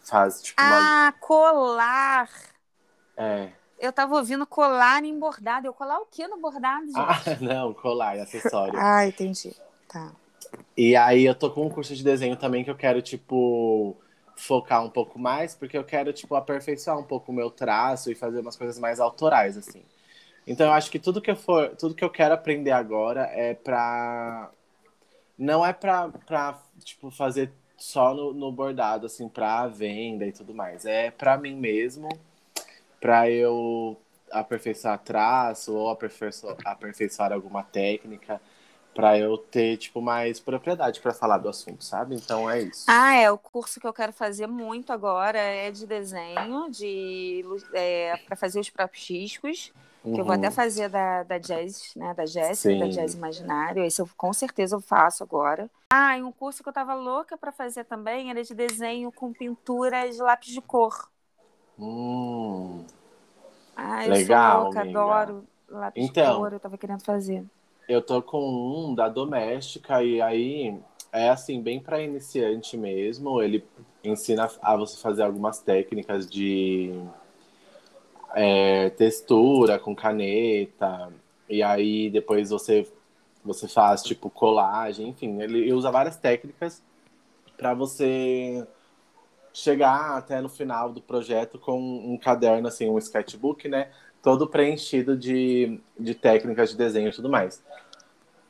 [0.00, 0.60] faz, tipo.
[0.60, 1.12] Ah, uma...
[1.20, 2.30] colar!
[3.16, 3.48] É.
[3.80, 5.66] Eu tava ouvindo colar em bordado.
[5.66, 6.96] Eu colar o que no bordado, gente?
[6.96, 8.78] Ah, não, colar, acessório.
[8.78, 9.54] ah, entendi.
[9.88, 10.12] Tá.
[10.76, 13.96] E aí eu tô com um curso de desenho também que eu quero, tipo,
[14.36, 18.14] focar um pouco mais, porque eu quero, tipo, aperfeiçoar um pouco o meu traço e
[18.14, 19.82] fazer umas coisas mais autorais, assim.
[20.46, 23.54] Então eu acho que tudo que eu for, tudo que eu quero aprender agora é
[23.54, 24.50] pra.
[25.36, 30.54] Não é pra, pra tipo, fazer só no, no bordado, assim, pra venda e tudo
[30.54, 30.86] mais.
[30.86, 32.08] É pra mim mesmo,
[33.00, 33.96] pra eu
[34.30, 38.40] aperfeiçoar traço ou aperfeiçoar, aperfeiçoar alguma técnica
[38.98, 42.16] para eu ter tipo mais propriedade para falar do assunto, sabe?
[42.16, 42.84] Então é isso.
[42.88, 48.16] Ah, é o curso que eu quero fazer muito agora é de desenho, de é,
[48.26, 49.72] para fazer os próprios discos.
[50.02, 50.14] Uhum.
[50.14, 50.52] Que eu vou até uhum.
[50.52, 52.12] fazer da, da Jazz, né?
[52.12, 53.84] Da Jéssica, da Jazz Imaginário.
[53.84, 55.70] Esse eu com certeza eu faço agora.
[55.90, 59.32] Ah, e um curso que eu tava louca para fazer também era de desenho com
[59.32, 61.08] pintura de lápis de cor.
[61.78, 62.84] Hum.
[63.76, 64.98] Ah, eu Legal, sou louca, amiga.
[64.98, 67.46] adoro lápis então, de cor, eu tava querendo fazer.
[67.88, 70.78] Eu tô com um da doméstica e aí
[71.10, 73.40] é assim, bem para iniciante mesmo.
[73.42, 73.64] Ele
[74.04, 76.92] ensina a você fazer algumas técnicas de
[78.34, 81.10] é, textura com caneta.
[81.48, 82.86] E aí depois você,
[83.42, 86.82] você faz tipo colagem, enfim, ele usa várias técnicas
[87.56, 88.66] para você
[89.52, 93.90] chegar até no final do projeto com um caderno, assim, um sketchbook, né?
[94.22, 97.62] Todo preenchido de, de técnicas de desenho e tudo mais.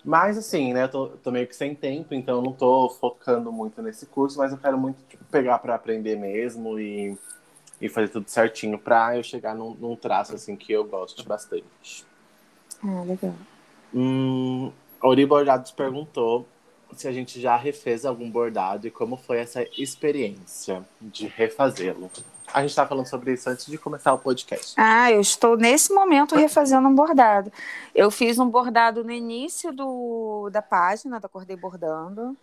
[0.04, 3.82] Mas assim, né, eu tô, tô, meio que sem tempo, então não tô focando muito
[3.82, 7.16] nesse curso, mas eu quero muito tipo, pegar para aprender mesmo e,
[7.80, 12.06] e fazer tudo certinho para eu chegar num, num, traço assim que eu gosto bastante.
[12.82, 13.34] Ah, legal.
[13.92, 16.46] Hum, Ori Bordados perguntou
[16.92, 22.10] se a gente já refez algum bordado e como foi essa experiência de refazê-lo.
[22.52, 24.74] A gente estava falando sobre isso antes de começar o podcast.
[24.76, 27.52] Ah, eu estou nesse momento refazendo um bordado.
[27.94, 32.36] Eu fiz um bordado no início do, da página da Acordei Bordando.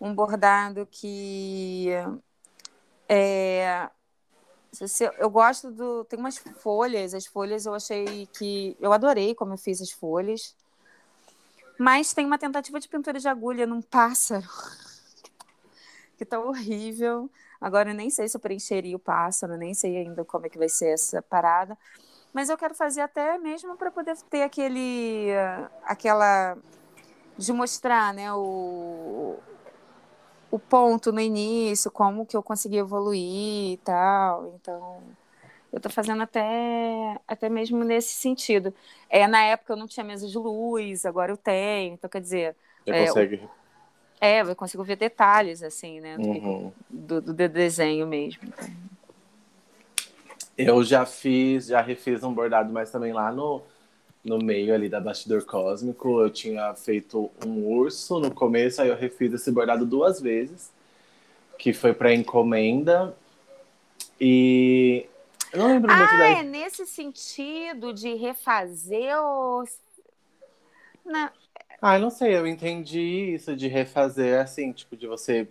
[0.00, 1.88] Um bordado que
[3.08, 3.88] é,
[5.18, 6.04] eu gosto do.
[6.04, 8.76] Tem umas folhas, as folhas eu achei que.
[8.80, 10.54] Eu adorei como eu fiz as folhas.
[11.78, 14.46] Mas tem uma tentativa de pintura de agulha num pássaro.
[16.18, 17.30] que tá horrível.
[17.60, 20.58] Agora eu nem sei se eu preencheria o pássaro, nem sei ainda como é que
[20.58, 21.76] vai ser essa parada.
[22.32, 25.28] Mas eu quero fazer até mesmo para poder ter aquele.
[25.84, 26.56] aquela.
[27.38, 28.32] de mostrar, né?
[28.34, 29.38] O,
[30.50, 34.54] o ponto no início, como que eu consegui evoluir e tal.
[34.54, 35.02] Então,
[35.72, 38.74] eu estou fazendo até, até mesmo nesse sentido.
[39.08, 41.94] É, na época eu não tinha mesa de luz, agora eu tenho.
[41.94, 42.56] Então, quer dizer.
[42.84, 43.48] Você é, consegue.
[44.20, 46.16] É, eu consigo ver detalhes, assim, né?
[46.16, 46.72] Do, Uhum.
[46.88, 48.40] do, do desenho mesmo.
[50.56, 53.62] Eu já fiz, já refiz um bordado, mas também lá no,
[54.24, 56.20] no meio ali da Bastidor Cósmico.
[56.20, 60.72] Eu tinha feito um urso no começo, aí eu refiz esse bordado duas vezes,
[61.58, 63.14] que foi para encomenda.
[64.18, 65.06] E
[65.52, 69.78] eu não lembro muito Ah, da é nesse sentido de refazer os.
[71.04, 71.30] Não,
[71.80, 73.00] Ah, não sei, eu entendi
[73.34, 75.48] isso de refazer assim, tipo, de você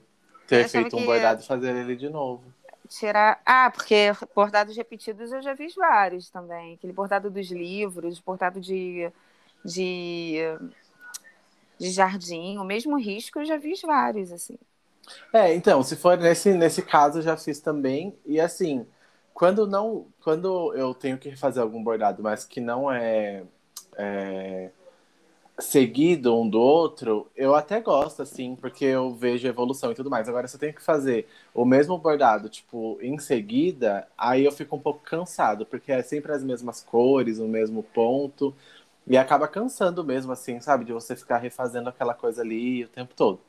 [0.47, 2.43] ter Eu feito um bordado e fazer ele de novo.
[2.89, 3.41] tirar.
[3.45, 6.75] Ah, porque bordados repetidos eu já fiz vários também.
[6.75, 9.11] Aquele bordado dos livros, bordado de,
[9.63, 10.39] de,
[11.79, 14.57] de jardim, o mesmo risco eu já fiz vários, assim.
[15.33, 18.17] É, então, se for nesse, nesse caso, eu já fiz também.
[18.25, 18.85] E assim,
[19.33, 20.07] quando não.
[20.21, 23.43] Quando eu tenho que fazer algum bordado, mas que não é,
[23.97, 24.71] é
[25.59, 30.27] seguido um do outro, eu até gosto, assim, porque eu vejo evolução e tudo mais.
[30.27, 34.75] Agora, se eu tenho que fazer o mesmo bordado, tipo, em seguida, aí eu fico
[34.75, 38.53] um pouco cansado, porque é sempre as mesmas cores, o mesmo ponto.
[39.07, 40.83] E acaba cansando mesmo, assim, sabe?
[40.85, 43.39] De você ficar refazendo aquela coisa ali o tempo todo.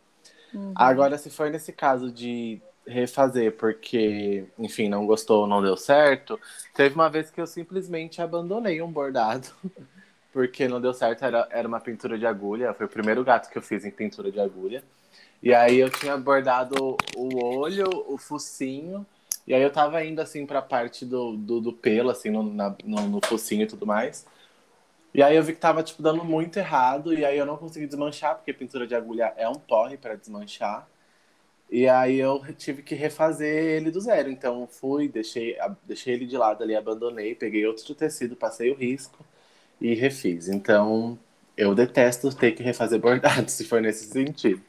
[0.74, 6.38] Agora, se for nesse caso de refazer porque, enfim, não gostou, não deu certo,
[6.74, 9.48] teve uma vez que eu simplesmente abandonei um bordado
[10.36, 13.56] porque não deu certo, era, era uma pintura de agulha, foi o primeiro gato que
[13.56, 14.84] eu fiz em pintura de agulha.
[15.42, 19.06] E aí eu tinha bordado o olho, o focinho,
[19.46, 22.76] e aí eu tava indo assim pra parte do, do, do pelo, assim, no, na-
[22.84, 24.26] no, no focinho e tudo mais.
[25.14, 27.86] E aí eu vi que tava, tipo, dando muito errado, e aí eu não consegui
[27.86, 30.88] desmanchar, porque pintura de agulha é um porre pra desmanchar.
[31.70, 34.30] E aí eu tive que refazer ele do zero.
[34.30, 39.25] Então fui, deixei, deixei ele de lado ali, abandonei, peguei outro tecido, passei o risco
[39.80, 40.48] e refiz.
[40.48, 41.18] Então
[41.56, 44.62] eu detesto ter que refazer bordado, se for nesse sentido.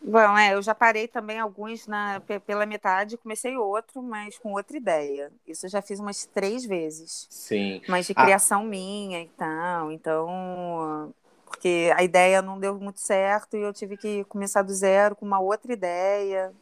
[0.00, 4.52] Bom, é, eu já parei também alguns na, pe- pela metade, comecei outro, mas com
[4.52, 5.32] outra ideia.
[5.46, 7.30] Isso eu já fiz umas três vezes.
[7.30, 7.80] Sim.
[7.86, 8.24] Mas de Ah.
[8.24, 9.90] criação minha e tal.
[9.92, 11.12] Então,
[11.44, 15.24] porque a ideia não deu muito certo e eu tive que começar do zero com
[15.26, 16.52] uma outra ideia.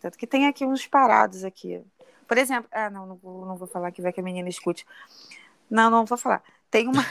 [0.00, 1.82] Tanto que tem aqui uns parados aqui.
[2.28, 4.86] Por exemplo, ah, não, não vou, não vou falar que vai que a menina escute.
[5.70, 6.42] Não, não vou falar.
[6.74, 7.06] Tem uma.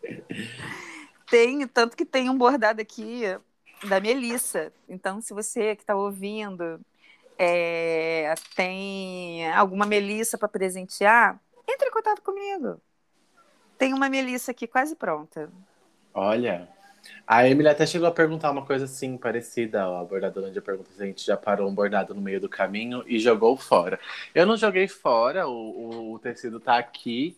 [1.30, 3.20] tem, tanto que tem um bordado aqui
[3.86, 4.72] da Melissa.
[4.88, 6.80] Então, se você que está ouvindo
[7.38, 12.80] é, tem alguma Melissa para presentear, entre em contato comigo.
[13.76, 15.50] Tem uma Melissa aqui quase pronta.
[16.14, 16.66] Olha.
[17.26, 19.86] A Emily até chegou a perguntar uma coisa assim, parecida.
[19.86, 22.48] ó, A bordadora já pergunta se a gente já parou um bordado no meio do
[22.48, 24.00] caminho e jogou fora.
[24.34, 27.36] Eu não joguei fora, o, o, o tecido tá aqui,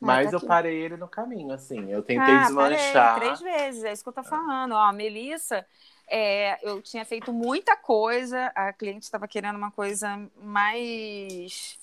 [0.00, 1.90] mas tá eu parei ele no caminho, assim.
[1.90, 3.14] Eu tentei ah, desmanchar.
[3.14, 4.72] parei, três vezes, é isso que eu tô falando.
[4.72, 5.66] Ó, a Melissa,
[6.06, 11.78] é, eu tinha feito muita coisa, a cliente estava querendo uma coisa mais,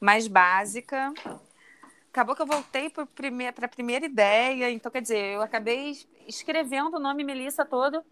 [0.00, 1.12] mais básica.
[2.10, 7.00] Acabou que eu voltei para a primeira ideia, então quer dizer, eu acabei escrevendo o
[7.00, 8.04] nome Melissa todo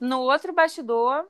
[0.00, 1.26] no outro bastidor,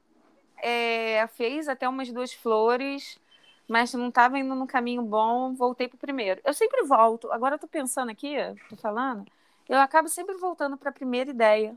[0.58, 3.18] é, fez até umas duas flores,
[3.68, 6.40] mas não estava indo no caminho bom, voltei para o primeiro.
[6.44, 8.36] Eu sempre volto, agora eu tô pensando aqui,
[8.68, 9.24] tô falando,
[9.68, 11.76] eu acabo sempre voltando para a primeira ideia.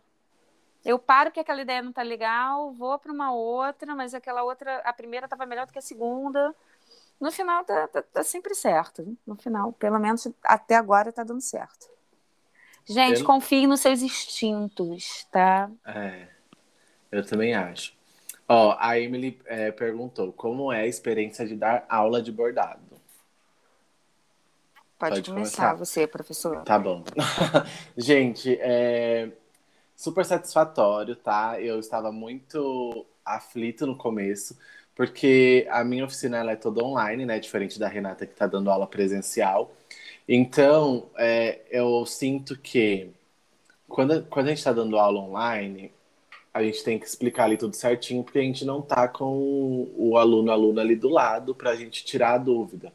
[0.85, 4.77] Eu paro que aquela ideia não tá legal, vou para uma outra, mas aquela outra,
[4.79, 6.55] a primeira estava melhor do que a segunda.
[7.19, 9.17] No final tá, tá, tá sempre certo.
[9.27, 11.89] No final, pelo menos até agora tá dando certo.
[12.87, 15.69] Gente, Eu- confie nos seus instintos, tá?
[15.85, 16.27] É,
[17.11, 17.98] eu também acho.
[18.51, 22.81] Ó, a Emily é, perguntou como é a experiência de dar aula de bordado.
[24.97, 25.73] Pode, Pode começar, começar.
[25.75, 26.63] você, professor.
[26.63, 27.03] Tá bom.
[27.95, 29.29] Gente, é
[29.95, 31.61] super satisfatório, tá?
[31.61, 34.57] Eu estava muito aflito no começo,
[34.95, 37.39] porque a minha oficina ela é toda online, né?
[37.39, 39.71] Diferente da Renata que está dando aula presencial.
[40.27, 43.11] Então, é, eu sinto que
[43.87, 45.91] quando, quando a gente está dando aula online,
[46.53, 50.17] a gente tem que explicar ali tudo certinho, porque a gente não tá com o
[50.17, 52.91] aluno, aluna ali do lado para a gente tirar a dúvida.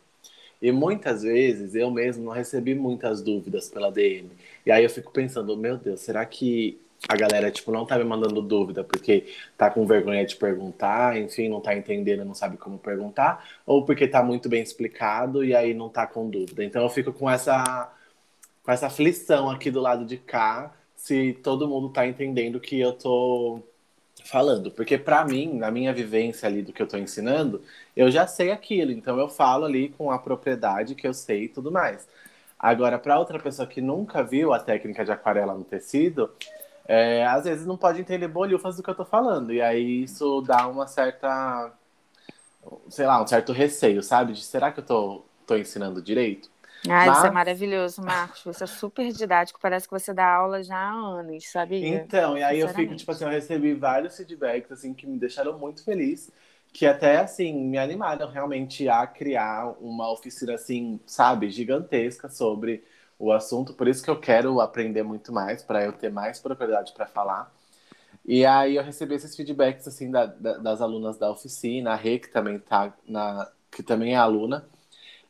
[0.60, 4.30] E muitas vezes eu mesmo não recebi muitas dúvidas pela DM.
[4.64, 8.04] E aí eu fico pensando, meu Deus, será que a galera tipo não tá me
[8.04, 9.26] mandando dúvida porque
[9.58, 14.08] tá com vergonha de perguntar, enfim, não tá entendendo, não sabe como perguntar, ou porque
[14.08, 16.64] tá muito bem explicado e aí não tá com dúvida.
[16.64, 17.92] Então eu fico com essa
[18.62, 20.72] com essa aflição aqui do lado de cá
[21.04, 23.62] se todo mundo tá entendendo o que eu tô
[24.24, 27.62] falando, porque para mim, na minha vivência ali do que eu tô ensinando,
[27.94, 31.48] eu já sei aquilo, então eu falo ali com a propriedade que eu sei e
[31.50, 32.08] tudo mais.
[32.58, 36.30] Agora, para outra pessoa que nunca viu a técnica de aquarela no tecido,
[36.88, 40.40] é, às vezes não pode entender bolhufas do que eu tô falando, e aí isso
[40.42, 41.70] dá uma certa,
[42.88, 44.32] sei lá, um certo receio, sabe?
[44.32, 46.53] De será que eu tô, tô ensinando direito?
[46.88, 47.16] Ah, Mas...
[47.16, 48.42] isso é maravilhoso, Marcos.
[48.44, 51.88] Você é super didático, parece que você dá aula já há anos, sabia?
[51.88, 55.58] Então, e aí eu fico, tipo assim, eu recebi vários feedbacks, assim, que me deixaram
[55.58, 56.30] muito feliz,
[56.72, 62.84] que até, assim, me animaram realmente a criar uma oficina, assim, sabe, gigantesca sobre
[63.18, 63.72] o assunto.
[63.74, 67.52] Por isso que eu quero aprender muito mais, para eu ter mais propriedade para falar.
[68.24, 72.18] E aí eu recebi esses feedbacks, assim, da, da, das alunas da oficina, a Rê,
[72.18, 73.50] que também tá na...
[73.70, 74.66] que também é aluna.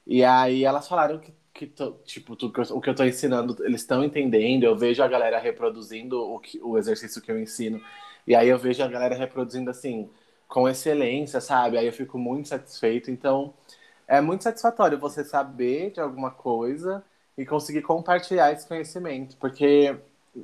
[0.06, 3.04] E aí elas falaram que que tô, tipo, tudo que eu, o que eu tô
[3.04, 7.40] ensinando, eles estão entendendo, eu vejo a galera reproduzindo o, que, o exercício que eu
[7.40, 7.80] ensino,
[8.26, 10.10] e aí eu vejo a galera reproduzindo assim,
[10.48, 11.78] com excelência, sabe?
[11.78, 13.10] Aí eu fico muito satisfeito.
[13.10, 13.54] Então,
[14.06, 17.04] é muito satisfatório você saber de alguma coisa
[17.36, 19.96] e conseguir compartilhar esse conhecimento, porque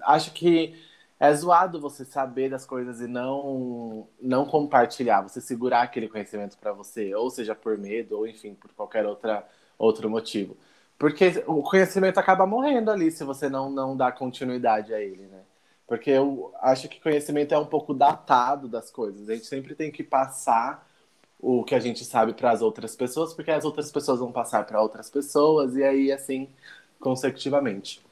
[0.02, 0.74] acho que
[1.18, 6.72] é zoado você saber das coisas e não não compartilhar, você segurar aquele conhecimento para
[6.72, 9.46] você, ou seja por medo, ou enfim, por qualquer outra
[9.78, 10.56] outro motivo.
[11.00, 15.40] Porque o conhecimento acaba morrendo ali se você não, não dá continuidade a ele, né?
[15.86, 19.26] Porque eu acho que conhecimento é um pouco datado das coisas.
[19.26, 20.86] A gente sempre tem que passar
[21.40, 24.66] o que a gente sabe para as outras pessoas, porque as outras pessoas vão passar
[24.66, 26.50] para outras pessoas e aí assim
[27.00, 28.02] consecutivamente.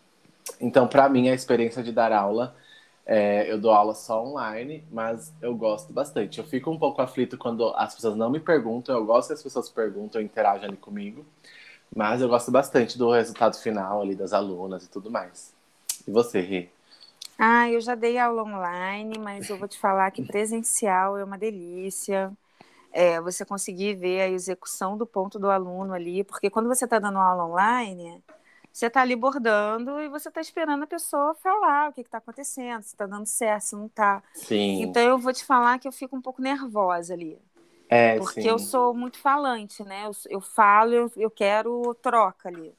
[0.59, 2.57] Então, para mim, a experiência de dar aula,
[3.05, 6.39] é, eu dou aula só online, mas eu gosto bastante.
[6.39, 9.43] Eu fico um pouco aflito quando as pessoas não me perguntam, eu gosto que as
[9.43, 11.27] pessoas perguntam, interagem ali comigo.
[11.95, 15.53] Mas eu gosto bastante do resultado final ali das alunas e tudo mais.
[16.07, 16.69] E você, Rê?
[17.39, 21.39] Ah, eu já dei aula online, mas eu vou te falar que presencial é uma
[21.39, 22.33] delícia.
[22.93, 26.99] É, você conseguir ver a execução do ponto do aluno ali, porque quando você está
[26.99, 28.23] dando aula online,
[28.73, 32.83] você está ali bordando e você está esperando a pessoa falar o que está acontecendo,
[32.83, 34.23] se está dando certo, se não está.
[34.35, 34.83] Sim.
[34.83, 37.39] Então eu vou te falar que eu fico um pouco nervosa ali.
[37.89, 38.49] É, porque sim.
[38.49, 40.07] eu sou muito falante, né?
[40.07, 42.75] Eu, eu falo, eu, eu quero troca ali.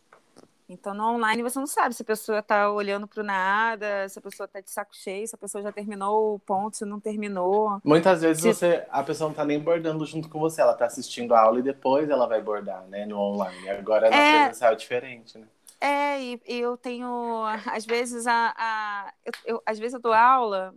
[0.70, 4.20] Então, no online, você não sabe se a pessoa está olhando para o nada, se
[4.20, 7.00] a pessoa está de saco cheio, se a pessoa já terminou o ponto, se não
[7.00, 7.82] terminou.
[7.84, 8.54] Muitas vezes se...
[8.54, 11.58] você, a pessoa não está nem bordando junto com você, ela está assistindo a aula
[11.58, 13.68] e depois ela vai bordar, né, no online.
[13.68, 14.40] Agora, na é...
[14.46, 15.48] presencial é diferente, né?
[15.82, 20.14] É, e, e eu tenho, às vezes, a, a eu, eu, às vezes eu dou
[20.14, 20.76] aula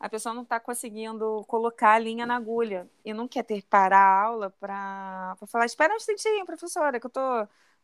[0.00, 3.98] a pessoa não está conseguindo colocar a linha na agulha e não quer ter parar
[3.98, 7.20] a aula para falar, espera um instantinho, professora, que eu tô,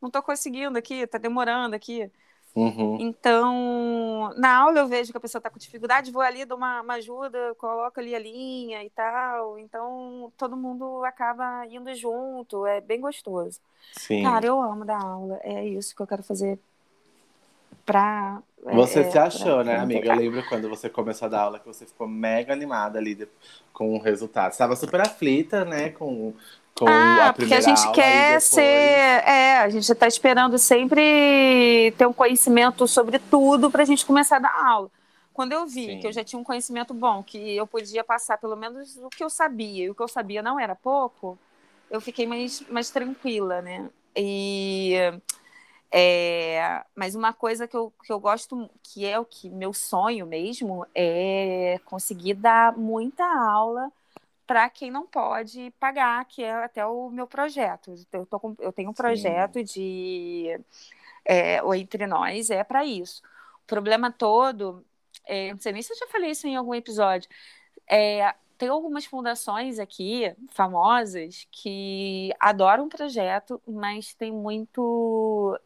[0.00, 2.11] não estou conseguindo aqui, está demorando aqui.
[2.55, 2.98] Uhum.
[3.00, 6.83] Então, na aula eu vejo que a pessoa está com dificuldade, vou ali, dou uma,
[6.83, 9.59] uma, ajuda, coloco ali a linha e tal.
[9.59, 13.61] Então, todo mundo acaba indo junto, é bem gostoso.
[13.92, 14.22] Sim.
[14.22, 16.61] Cara, eu amo dar aula, é isso que eu quero fazer
[17.85, 18.42] para
[18.73, 20.09] você é, se achou, né, amiga?
[20.09, 23.29] Eu lembro quando você começou a dar aula que você ficou mega animada ali
[23.73, 24.53] com o resultado.
[24.53, 26.33] Você estava super aflita, né, com,
[26.75, 28.44] com ah, a porque a gente quer depois...
[28.44, 28.62] ser.
[28.62, 34.37] É, a gente está esperando sempre ter um conhecimento sobre tudo para a gente começar
[34.37, 34.90] a dar aula.
[35.35, 35.99] Quando eu vi Sim.
[35.99, 39.23] que eu já tinha um conhecimento bom, que eu podia passar pelo menos o que
[39.23, 41.37] eu sabia, e o que eu sabia não era pouco,
[41.90, 43.90] eu fiquei mais, mais tranquila, né?
[44.16, 44.94] E
[45.96, 50.26] é, mas uma coisa que eu, que eu gosto, que é o que meu sonho
[50.26, 53.92] mesmo, é conseguir dar muita aula
[54.45, 57.95] para quem não pode pagar, que é até o meu projeto.
[58.12, 59.64] Eu, tô com, eu tenho um projeto Sim.
[59.64, 60.61] de
[61.24, 63.22] é, o Entre Nós, é para isso.
[63.62, 64.84] O problema todo,
[65.24, 67.30] é, não sei nem se eu já falei isso em algum episódio,
[67.88, 75.57] é, tem algumas fundações aqui, famosas, que adoram o projeto, mas tem muito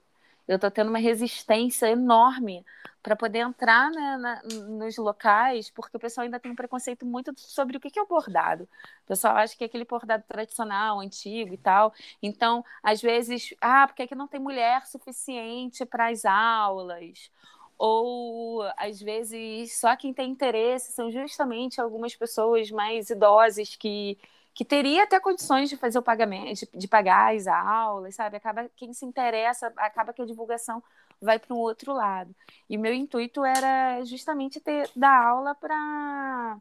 [0.48, 2.64] eu estou tendo uma resistência enorme
[3.02, 7.32] para poder entrar né, na, nos locais, porque o pessoal ainda tem um preconceito muito
[7.38, 8.64] sobre o que é o bordado.
[9.04, 11.92] O pessoal acha que é aquele bordado tradicional, antigo e tal.
[12.22, 17.30] Então, às vezes, ah, porque aqui não tem mulher suficiente para as aulas?
[17.78, 24.18] Ou, às vezes, só quem tem interesse são justamente algumas pessoas mais idosas que
[24.58, 28.38] que teria até condições de fazer o pagamento, de, de, pagar as aulas, sabe?
[28.38, 30.82] Acaba quem se interessa, acaba que a divulgação
[31.22, 32.34] vai para um outro lado.
[32.68, 36.58] E meu intuito era justamente ter dar aula para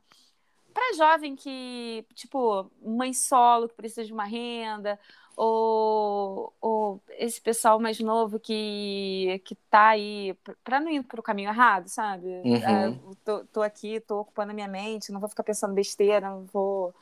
[0.72, 5.00] para jovem que, tipo, mãe solo que precisa de uma renda,
[5.36, 11.24] ou, ou esse pessoal mais novo que, que tá aí para não ir para o
[11.24, 12.28] caminho errado, sabe?
[12.28, 12.56] Uhum.
[12.58, 12.95] É,
[13.26, 16.93] tô, tô aqui, tô ocupando a minha mente, não vou ficar pensando besteira, não vou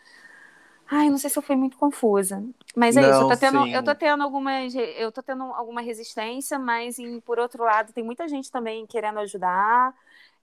[0.87, 2.43] Ai, não sei se eu fui muito confusa.
[2.75, 4.75] Mas é não, isso, eu tô, tendo, eu tô tendo algumas.
[4.75, 9.19] Eu tô tendo alguma resistência, mas em, por outro lado, tem muita gente também querendo
[9.19, 9.95] ajudar,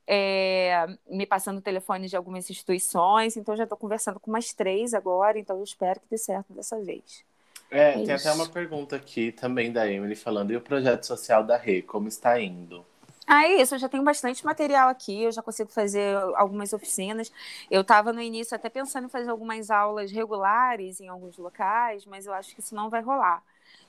[0.06, 5.38] é, me passando telefone de algumas instituições, então já estou conversando com umas três agora,
[5.38, 7.24] então eu espero que dê certo dessa vez.
[7.70, 8.28] É, é tem isso.
[8.28, 12.08] até uma pergunta aqui também da Emily falando, e o projeto social da Rê, como
[12.08, 12.84] está indo?
[13.26, 17.30] Ah, é isso, eu já tenho bastante material aqui, eu já consigo fazer algumas oficinas.
[17.70, 22.26] Eu estava no início até pensando em fazer algumas aulas regulares em alguns locais, mas
[22.26, 23.42] eu acho que isso não vai rolar.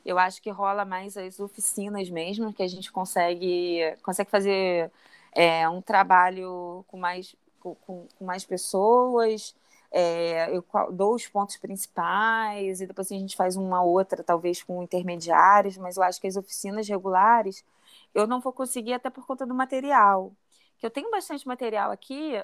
[0.05, 4.91] Eu acho que rola mais as oficinas mesmo, que a gente consegue, consegue fazer
[5.33, 9.55] é, um trabalho com mais, com, com mais pessoas.
[9.91, 14.81] É, eu dou os pontos principais e depois a gente faz uma outra, talvez com
[14.83, 17.63] intermediários, mas eu acho que as oficinas regulares
[18.13, 20.31] eu não vou conseguir até por conta do material.
[20.77, 22.41] Que eu tenho bastante material aqui,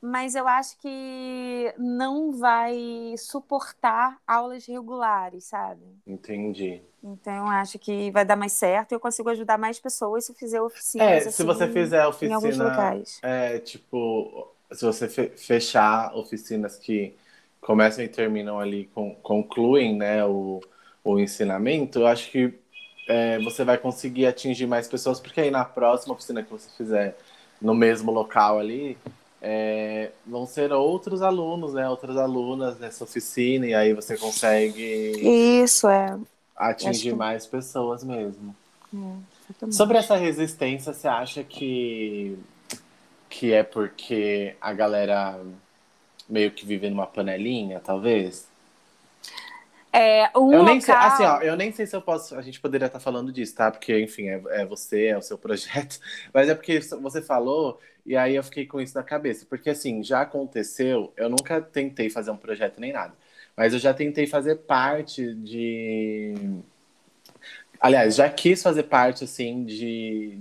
[0.00, 5.82] mas eu acho que não vai suportar aulas regulares, sabe?
[6.06, 6.82] Entendi.
[7.02, 10.32] Então eu acho que vai dar mais certo e eu consigo ajudar mais pessoas se
[10.32, 11.08] eu fizer oficinas.
[11.08, 13.18] É, se assim, você fizer oficina, em alguns locais.
[13.22, 17.16] É, tipo, se você fechar oficinas que
[17.60, 20.60] começam e terminam ali, com, concluem, né, o,
[21.02, 22.54] o ensinamento, eu acho que
[23.06, 27.16] é, você vai conseguir atingir mais pessoas, porque aí na próxima oficina que você fizer
[27.60, 28.98] no mesmo local ali,
[29.40, 31.88] é, vão ser outros alunos, né?
[31.88, 35.12] Outras alunas nessa oficina, e aí você consegue.
[35.62, 36.18] Isso, é.
[36.56, 37.16] Atingir que...
[37.16, 38.54] mais pessoas mesmo.
[38.94, 42.36] É, Sobre essa resistência, você acha que,
[43.28, 45.40] que é porque a galera
[46.28, 48.48] meio que vive numa panelinha, talvez?
[49.98, 50.64] É, um eu local...
[50.66, 52.36] nem sei, assim, ó, eu nem sei se eu posso.
[52.36, 53.70] A gente poderia estar falando disso, tá?
[53.70, 55.98] Porque, enfim, é, é, você, é o seu projeto.
[56.34, 59.46] Mas é porque você falou, e aí eu fiquei com isso na cabeça.
[59.48, 63.14] Porque, assim, já aconteceu, eu nunca tentei fazer um projeto nem nada.
[63.56, 66.34] Mas eu já tentei fazer parte de.
[67.80, 70.40] Aliás, já quis fazer parte, assim, de.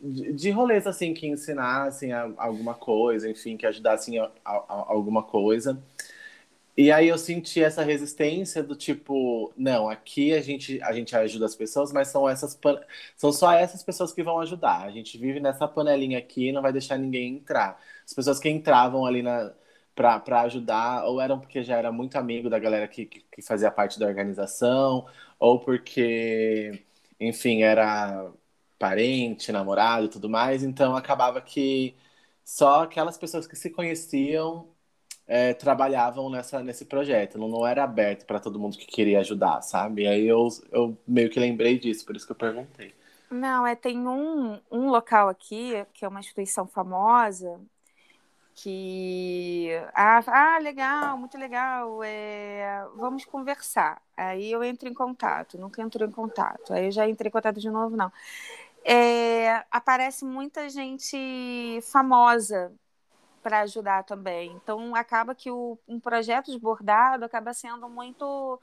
[0.00, 5.22] De, de rolês, assim, que ensinassem alguma coisa, enfim, que ajudassem a, a, a alguma
[5.22, 5.82] coisa.
[6.76, 11.46] E aí eu senti essa resistência do tipo, não, aqui a gente, a gente ajuda
[11.46, 12.58] as pessoas, mas são essas
[13.16, 14.82] são só essas pessoas que vão ajudar.
[14.84, 17.80] A gente vive nessa panelinha aqui e não vai deixar ninguém entrar.
[18.04, 19.54] As pessoas que entravam ali na
[19.94, 23.70] para ajudar, ou eram porque já era muito amigo da galera que, que, que fazia
[23.70, 25.06] parte da organização,
[25.38, 26.84] ou porque,
[27.18, 28.30] enfim, era
[28.78, 31.96] parente, namorado e tudo mais, então acabava que
[32.44, 34.75] só aquelas pessoas que se conheciam
[35.26, 37.38] é, trabalhavam nessa, nesse projeto.
[37.38, 40.02] Não, não era aberto para todo mundo que queria ajudar, sabe?
[40.02, 42.94] E aí eu, eu meio que lembrei disso, por isso que eu perguntei.
[43.30, 47.60] Não, é, tem um, um local aqui, que é uma instituição famosa,
[48.54, 49.68] que.
[49.92, 52.02] Ah, ah legal, muito legal.
[52.04, 54.00] É, vamos conversar.
[54.16, 56.72] Aí eu entro em contato, nunca entrou em contato.
[56.72, 58.12] Aí eu já entrei em contato de novo, não.
[58.84, 62.72] É, aparece muita gente famosa
[63.46, 64.50] para ajudar também.
[64.60, 68.60] Então acaba que o, um projeto de bordado acaba sendo muito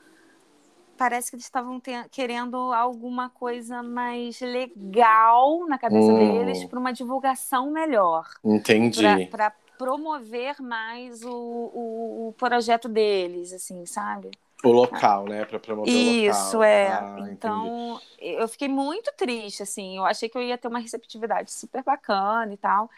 [0.97, 1.81] parece que eles estavam
[2.11, 6.17] querendo alguma coisa mais legal na cabeça hum.
[6.17, 8.27] deles para uma divulgação melhor.
[8.43, 9.25] Entendi.
[9.27, 14.31] Para promover mais o, o, o, projeto deles, assim, sabe?
[14.65, 15.45] O local, né?
[15.45, 16.63] Para promover Isso, o local.
[16.63, 16.87] é.
[16.89, 18.35] Ah, então, entendi.
[18.41, 19.97] eu fiquei muito triste, assim.
[19.97, 22.89] Eu achei que eu ia ter uma receptividade super bacana e tal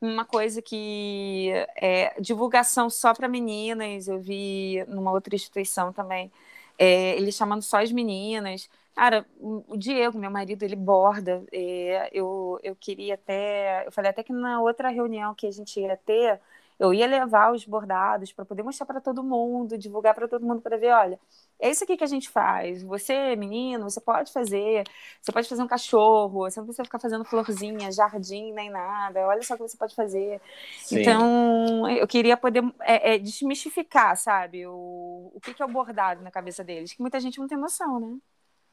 [0.00, 6.30] uma coisa que é divulgação só para meninas, eu vi numa outra instituição também,
[6.78, 8.68] é, ele chamando só as meninas.
[8.94, 11.44] Cara, o Diego, meu marido, ele borda.
[11.52, 13.86] É, eu, eu queria até.
[13.86, 16.40] Eu falei até que na outra reunião que a gente ia ter,
[16.78, 20.60] eu ia levar os bordados para poder mostrar para todo mundo, divulgar para todo mundo
[20.60, 21.18] para ver, olha,
[21.60, 22.82] é isso aqui que a gente faz.
[22.84, 24.84] Você, menino, você pode fazer,
[25.20, 29.26] você pode fazer um cachorro, você não precisa ficar fazendo florzinha, jardim, nem nada.
[29.26, 30.40] Olha só o que você pode fazer.
[30.78, 31.00] Sim.
[31.00, 36.22] Então, eu queria poder é, é, desmistificar, sabe, o, o que, que é o bordado
[36.22, 38.18] na cabeça deles, que muita gente não tem noção, né?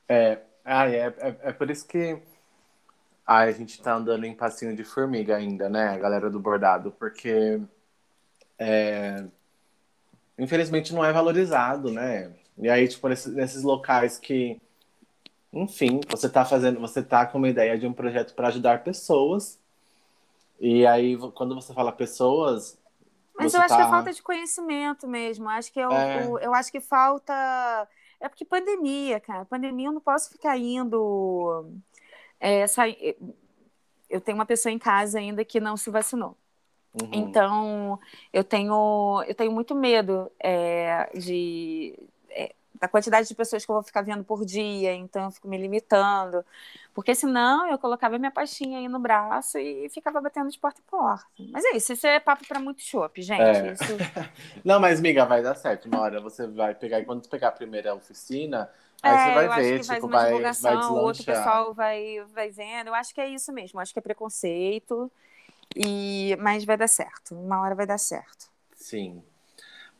[0.07, 2.21] É, ah, é, é, é por isso que
[3.25, 6.91] ah, a gente tá andando em passinho de formiga ainda, né, a galera do bordado,
[6.91, 7.59] porque
[8.57, 9.25] é,
[10.37, 12.31] infelizmente não é valorizado, né?
[12.57, 14.59] E aí, tipo, nesses, nesses locais que,
[15.51, 19.59] enfim, você tá fazendo, você tá com uma ideia de um projeto para ajudar pessoas.
[20.59, 22.79] E aí, quando você fala pessoas.
[23.37, 23.75] Mas eu acho tá...
[23.75, 25.49] que é falta de conhecimento mesmo.
[25.49, 26.25] Acho que eu, é, é...
[26.25, 27.33] eu acho que falta.
[28.21, 29.43] É porque pandemia, cara.
[29.43, 31.69] Pandemia eu não posso ficar indo.
[32.39, 33.17] É, sair...
[34.09, 36.37] Eu tenho uma pessoa em casa ainda que não se vacinou.
[37.01, 37.09] Uhum.
[37.11, 37.99] Então,
[38.31, 41.97] eu tenho, eu tenho muito medo é, de,
[42.79, 45.57] da quantidade de pessoas que eu vou ficar vendo por dia, então eu fico me
[45.57, 46.43] limitando.
[46.93, 50.89] Porque senão eu colocava minha pastinha aí no braço e ficava batendo de porta em
[50.89, 51.25] porta.
[51.51, 53.41] Mas é isso, isso é papo para muito chopp, gente.
[53.41, 53.73] É.
[53.73, 53.97] Isso...
[54.63, 55.85] Não, mas miga, vai dar certo.
[55.85, 58.69] Uma hora você vai pegar, e quando pegar a primeira oficina,
[59.01, 62.87] aí é, você vai ver, tipo, vai, vai O outro pessoal vai, vai vendo.
[62.87, 65.11] Eu acho que é isso mesmo, eu acho que é preconceito.
[65.75, 66.37] E...
[66.39, 68.47] Mas vai dar certo, uma hora vai dar certo.
[68.75, 69.21] Sim.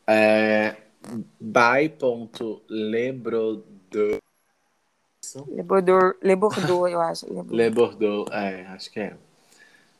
[0.06, 0.76] É,
[1.40, 2.60] by.lebrodor.
[5.48, 7.26] Le Bordeaux, Le Bordeaux, eu acho.
[7.50, 9.16] Le Bordeaux, é, acho que é.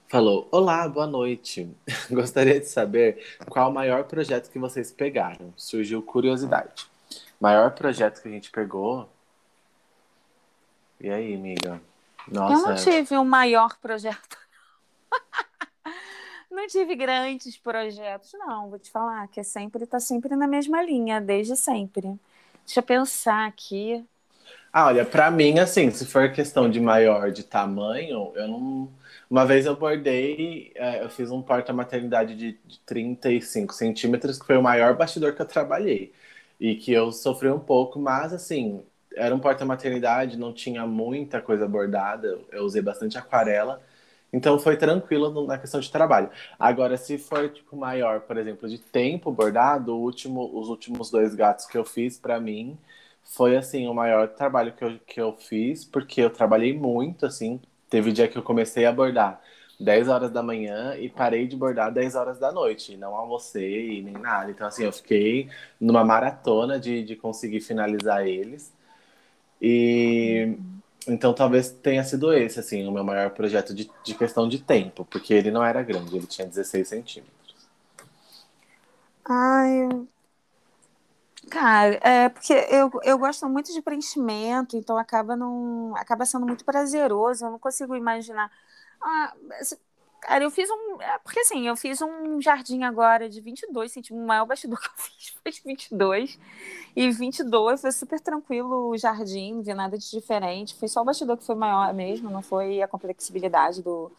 [0.08, 1.68] Falou: Olá, boa noite.
[2.10, 5.52] Gostaria de saber qual o maior projeto que vocês pegaram.
[5.56, 6.86] Surgiu curiosidade.
[7.40, 9.08] Maior projeto que a gente pegou.
[11.00, 11.80] E aí, amiga?
[12.28, 12.54] Nossa.
[12.54, 14.38] Eu não tive um maior projeto.
[16.56, 20.82] Não tive grandes projetos, não, vou te falar, que é sempre está sempre na mesma
[20.82, 22.18] linha, desde sempre.
[22.64, 24.02] Deixa eu pensar aqui.
[24.72, 28.90] Ah, olha, para mim, assim, se for questão de maior de tamanho, eu não.
[29.28, 34.56] Uma vez eu bordei, é, eu fiz um porta-maternidade de, de 35 centímetros, que foi
[34.56, 36.12] o maior bastidor que eu trabalhei.
[36.60, 38.82] E que eu sofri um pouco, mas assim,
[39.14, 43.82] era um porta-maternidade, não tinha muita coisa bordada, eu usei bastante aquarela.
[44.36, 46.30] Então foi tranquilo na questão de trabalho.
[46.58, 51.64] Agora, se for tipo maior, por exemplo, de tempo bordado, último, os últimos dois gatos
[51.66, 52.76] que eu fiz para mim
[53.24, 57.58] foi assim o maior trabalho que eu, que eu fiz, porque eu trabalhei muito, assim.
[57.88, 59.40] Teve dia que eu comecei a bordar
[59.80, 62.94] 10 horas da manhã e parei de bordar 10 horas da noite.
[62.96, 64.50] Não almocei nem nada.
[64.50, 65.48] Então, assim, eu fiquei
[65.80, 68.70] numa maratona de, de conseguir finalizar eles.
[69.60, 70.56] E.
[71.08, 75.04] Então talvez tenha sido esse, assim, o meu maior projeto de, de questão de tempo,
[75.06, 77.36] porque ele não era grande, ele tinha 16 centímetros.
[79.24, 79.88] Ai,
[81.50, 86.64] cara, é porque eu, eu gosto muito de preenchimento, então acaba, não, acaba sendo muito
[86.64, 88.50] prazeroso, eu não consigo imaginar.
[89.02, 89.34] Ah,
[90.20, 91.00] Cara, eu fiz um.
[91.00, 94.24] É, porque assim, eu fiz um jardim agora de 22 centímetros.
[94.24, 96.38] O maior bastidor que eu fiz foi de 22.
[96.94, 100.74] E 22 foi super tranquilo o jardim, não vi nada de diferente.
[100.74, 104.10] Foi só o bastidor que foi maior mesmo, não foi a complexibilidade do.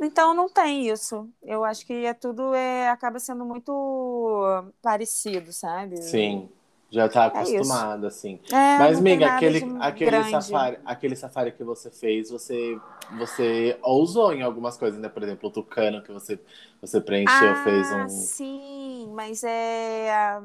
[0.00, 1.28] Então não tem isso.
[1.42, 6.00] Eu acho que é tudo é, acaba sendo muito parecido, sabe?
[6.02, 6.48] Sim.
[6.90, 8.40] Já tá é acostumada, é assim.
[8.50, 12.76] É, Mas, amiga, aquele, aquele, safari, aquele safari que você fez, você,
[13.16, 15.08] você ousou em algumas coisas, né?
[15.08, 16.40] Por exemplo, o tucano que você,
[16.80, 18.08] você preencheu, ah, fez um.
[18.08, 20.40] Sim, mas é.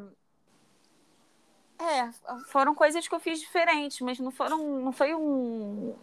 [1.80, 2.10] É,
[2.48, 4.82] foram coisas que eu fiz diferentes, mas não foram.
[4.82, 5.96] Não foi um.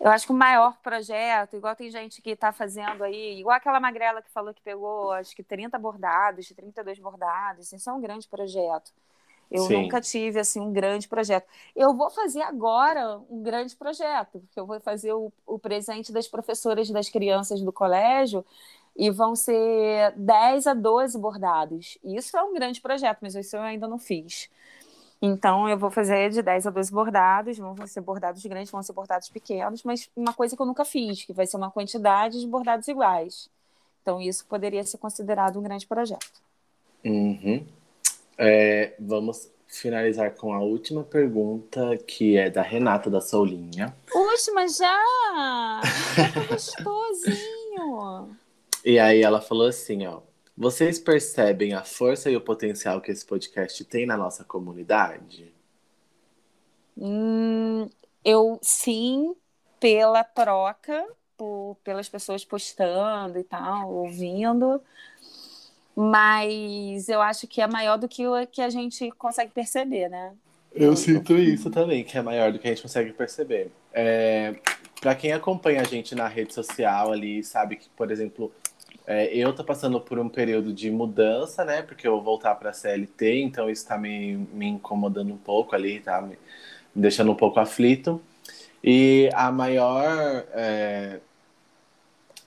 [0.00, 3.78] Eu acho que o maior projeto, igual tem gente que está fazendo aí, igual aquela
[3.78, 8.26] magrela que falou que pegou, acho que 30 bordados, 32 bordados, isso é um grande
[8.26, 8.90] projeto.
[9.50, 9.82] Eu Sim.
[9.82, 11.46] nunca tive assim um grande projeto.
[11.74, 16.28] Eu vou fazer agora um grande projeto, porque eu vou fazer o, o presente das
[16.28, 18.44] professoras das crianças do colégio
[18.96, 21.98] e vão ser 10 a 12 bordados.
[22.04, 24.48] Isso é um grande projeto, mas isso eu ainda não fiz.
[25.22, 28.92] Então, eu vou fazer de 10 a 12 bordados, vão ser bordados grandes, vão ser
[28.92, 32.46] bordados pequenos, mas uma coisa que eu nunca fiz, que vai ser uma quantidade de
[32.46, 33.50] bordados iguais.
[34.00, 36.40] Então, isso poderia ser considerado um grande projeto.
[37.04, 37.66] Uhum.
[38.42, 43.94] É, vamos finalizar com a última pergunta, que é da Renata da Soulinha.
[44.14, 45.82] Última já!
[46.32, 48.34] Que gostosinho!
[48.82, 50.22] E aí ela falou assim, ó.
[50.56, 55.52] Vocês percebem a força e o potencial que esse podcast tem na nossa comunidade?
[56.96, 57.90] Hum,
[58.24, 59.34] eu sim,
[59.78, 64.82] pela troca, por, pelas pessoas postando e tal, ouvindo.
[66.02, 70.32] Mas eu acho que é maior do que o que a gente consegue perceber, né?
[70.74, 73.70] Eu sinto isso também, que é maior do que a gente consegue perceber.
[73.92, 74.54] É,
[74.98, 78.50] para quem acompanha a gente na rede social ali, sabe que, por exemplo,
[79.06, 81.82] é, eu tô passando por um período de mudança, né?
[81.82, 86.00] Porque eu vou voltar para CLT, então isso tá me, me incomodando um pouco ali,
[86.00, 86.38] tá me,
[86.94, 88.22] me deixando um pouco aflito.
[88.82, 91.20] E a maior é,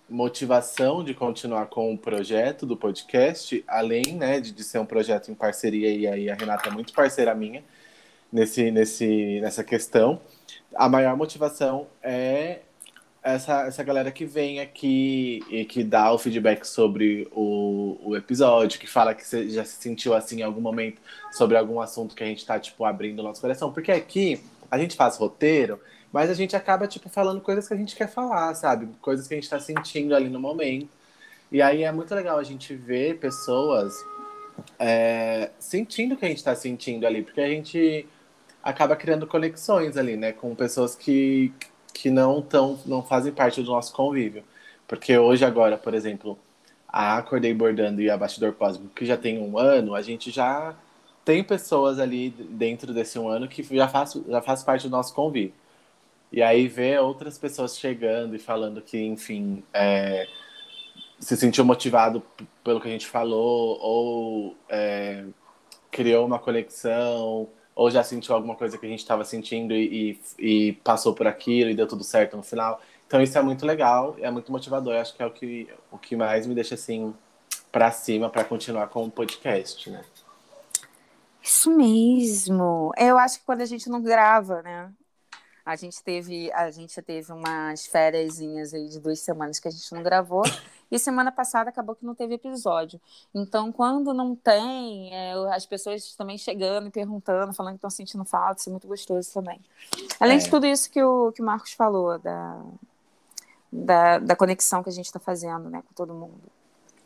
[0.10, 5.32] motivação de continuar com o projeto do podcast, além né, de, de ser um projeto
[5.32, 7.64] em parceria, e aí a Renata é muito parceira minha
[8.32, 10.20] nesse, nesse, nessa questão,
[10.76, 12.62] a maior motivação é
[13.22, 18.80] essa, essa galera que vem aqui e que dá o feedback sobre o, o episódio,
[18.80, 21.00] que fala que você já se sentiu assim em algum momento
[21.32, 23.72] sobre algum assunto que a gente tá, tipo, abrindo o nosso coração.
[23.72, 25.80] Porque aqui a gente faz roteiro,
[26.14, 28.88] mas a gente acaba, tipo, falando coisas que a gente quer falar, sabe?
[29.02, 30.88] Coisas que a gente tá sentindo ali no momento.
[31.52, 33.94] E aí é muito legal a gente ver pessoas
[34.80, 38.08] é, sentindo o que a gente tá sentindo ali, porque a gente
[38.62, 40.32] acaba criando conexões ali, né?
[40.32, 41.52] Com pessoas que
[41.94, 44.44] que não tão, não fazem parte do nosso convívio.
[44.88, 46.38] Porque hoje, agora, por exemplo,
[46.88, 50.76] a Acordei Bordando e a Bastidor Cósmico, que já tem um ano, a gente já
[51.24, 55.14] tem pessoas ali dentro desse um ano que já faz, já faz parte do nosso
[55.14, 55.54] convívio.
[56.34, 60.28] E aí ver outras pessoas chegando e falando que, enfim, é,
[61.20, 62.24] se sentiu motivado
[62.64, 65.26] pelo que a gente falou, ou é,
[65.92, 70.70] criou uma conexão, ou já sentiu alguma coisa que a gente estava sentindo e, e,
[70.70, 72.82] e, passou por aquilo e deu tudo certo no final.
[73.06, 74.96] Então isso é muito legal, é muito motivador.
[74.96, 77.14] Acho que é o que, o que mais me deixa assim
[77.72, 80.04] para cima para continuar com o podcast, né?
[81.44, 82.92] Isso mesmo.
[82.98, 84.92] Eu acho que quando a gente não grava, né?
[85.66, 88.40] A gente teve, a gente teve umas férias
[88.74, 90.44] aí de duas semanas que a gente não gravou.
[90.92, 93.00] E semana passada acabou que não teve episódio.
[93.34, 98.24] Então, quando não tem, é, as pessoas também chegando e perguntando, falando que estão sentindo
[98.26, 99.60] falta, isso é muito gostoso também.
[100.20, 100.40] Além é.
[100.40, 102.62] de tudo isso que o, que o Marcos falou, da,
[103.72, 106.42] da, da conexão que a gente está fazendo né, com todo mundo.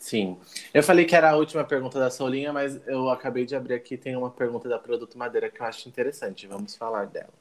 [0.07, 0.37] Sim.
[0.73, 3.97] Eu falei que era a última pergunta da Solinha, mas eu acabei de abrir aqui
[3.97, 6.47] tem uma pergunta da Produto Madeira que eu acho interessante.
[6.47, 7.33] Vamos falar dela.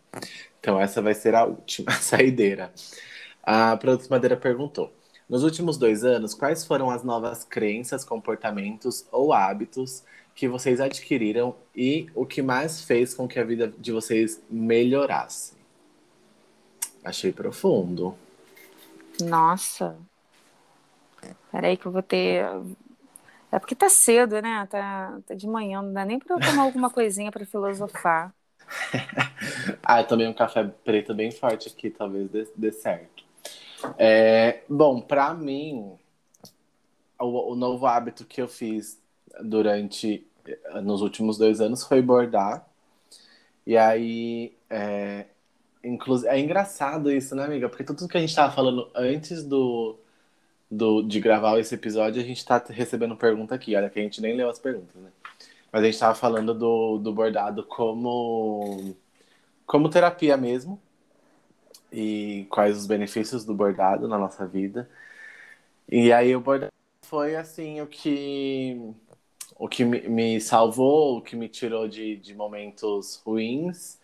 [0.59, 2.73] Então, essa vai ser a última saideira.
[3.41, 4.93] A Produto Madeira perguntou:
[5.29, 10.03] nos últimos dois anos, quais foram as novas crenças, comportamentos ou hábitos
[10.35, 15.55] que vocês adquiriram e o que mais fez com que a vida de vocês melhorasse?
[17.05, 18.17] Achei profundo.
[19.23, 19.97] Nossa.
[21.51, 22.45] Peraí que eu vou ter.
[23.51, 24.66] É porque tá cedo, né?
[24.70, 28.35] Tá, tá de manhã, não dá nem pra eu tomar alguma coisinha para filosofar.
[29.83, 33.24] ah, tomei um café preto bem forte aqui, talvez dê, dê certo.
[33.99, 35.97] É, bom, para mim,
[37.18, 39.01] o, o, novo hábito que eu fiz
[39.41, 40.27] durante
[40.83, 42.66] nos últimos dois anos foi bordar.
[43.66, 45.27] E aí, é,
[45.83, 47.68] inclusive, é engraçado isso, né, amiga?
[47.68, 49.99] Porque tudo que a gente estava falando antes do,
[50.71, 53.77] do, de gravar esse episódio, a gente está recebendo pergunta aqui.
[53.77, 55.11] Olha, que a gente nem leu as perguntas, né?
[55.73, 58.97] Mas a gente estava falando do, do bordado como,
[59.67, 60.81] como terapia mesmo
[61.93, 64.89] e quais os benefícios do bordado na nossa vida.
[65.89, 68.95] E aí o bordado foi assim o que
[69.59, 73.99] o que me salvou, o que me tirou de, de momentos ruins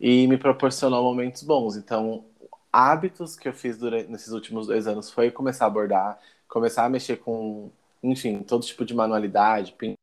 [0.00, 1.76] e me proporcionou momentos bons.
[1.76, 2.24] Então,
[2.72, 6.88] hábitos que eu fiz durante nesses últimos dois anos foi começar a bordar, começar a
[6.88, 7.70] mexer com,
[8.02, 9.96] enfim, todo tipo de manualidade, pintar,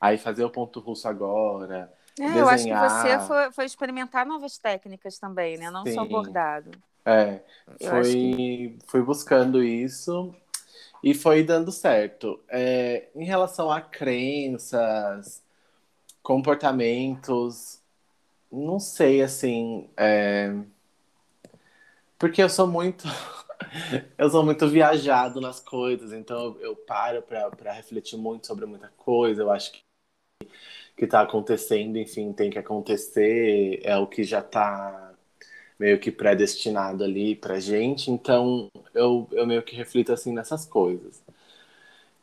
[0.00, 4.58] aí fazer o ponto russo agora, é, eu acho que você foi, foi, experimentar novas
[4.58, 5.70] técnicas também, né?
[5.70, 5.94] Não Sim.
[5.94, 6.70] só bordado.
[7.04, 7.40] É,
[7.80, 8.78] foi, que...
[8.86, 10.34] fui buscando isso
[11.02, 12.38] e foi dando certo.
[12.48, 15.42] É, em relação a crenças,
[16.22, 17.80] comportamentos,
[18.50, 20.54] não sei, assim, é...
[22.22, 23.02] porque eu sou muito...
[24.16, 29.42] eu sou muito viajado nas coisas, então eu paro para refletir muito sobre muita coisa.
[29.42, 29.82] Eu acho que
[30.96, 35.12] que está acontecendo, enfim, tem que acontecer, é o que já está
[35.78, 41.20] meio que predestinado ali pra gente, então eu, eu meio que reflito assim nessas coisas.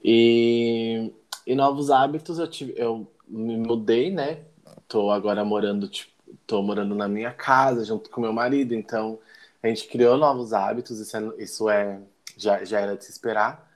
[0.03, 1.11] E,
[1.45, 4.39] e novos hábitos eu tive, eu me mudei, né?
[4.87, 6.11] Tô agora morando, tipo,
[6.47, 9.19] tô morando na minha casa junto com meu marido, então
[9.63, 12.01] a gente criou novos hábitos, isso é, isso é
[12.37, 13.67] já, já era de se esperar.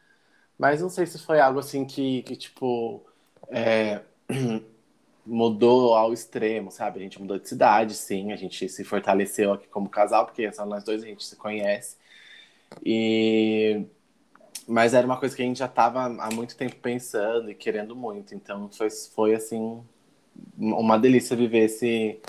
[0.57, 3.05] Mas não sei se foi algo assim que, que tipo,
[3.49, 4.01] é,
[5.25, 6.99] mudou ao extremo, sabe?
[6.99, 10.65] A gente mudou de cidade, sim, a gente se fortaleceu aqui como casal, porque só
[10.65, 11.97] nós dois a gente se conhece.
[12.85, 13.85] E
[14.67, 17.95] Mas era uma coisa que a gente já estava há muito tempo pensando e querendo
[17.95, 18.35] muito.
[18.35, 19.83] Então foi, foi assim,
[20.57, 22.21] uma delícia viver esse,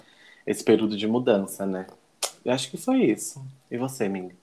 [0.47, 1.87] esse período de mudança, né?
[2.45, 3.45] Eu acho que foi isso.
[3.71, 4.37] E você, Ming?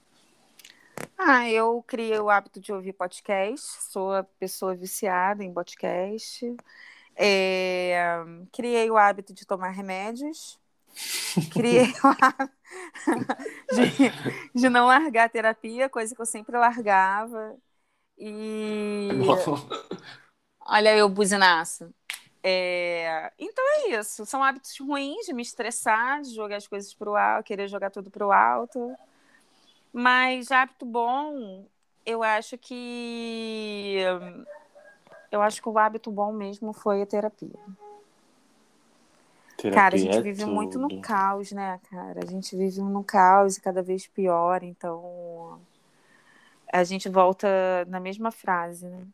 [1.18, 6.56] Ah, eu criei o hábito de ouvir podcast, sou a pessoa viciada em podcast.
[7.16, 8.04] É,
[8.52, 10.60] criei o hábito de tomar remédios.
[11.52, 12.58] Criei o hábito
[14.54, 17.56] de, de não largar a terapia, coisa que eu sempre largava.
[18.18, 19.10] E.
[20.66, 21.94] Olha eu, buzinaço.
[22.44, 23.32] É...
[23.38, 24.26] Então é isso.
[24.26, 27.92] São hábitos ruins de me estressar, de jogar as coisas para o alto, querer jogar
[27.92, 28.96] tudo para o alto.
[29.94, 31.66] Mas hábito bom,
[32.06, 33.98] eu acho que.
[35.32, 37.60] Eu acho que o hábito bom mesmo foi a terapia.
[39.58, 40.54] terapia cara, a gente é vive tudo.
[40.54, 42.22] muito no caos, né, cara?
[42.24, 45.60] A gente vive no caos e cada vez pior, então
[46.72, 49.06] a gente volta na mesma frase, né?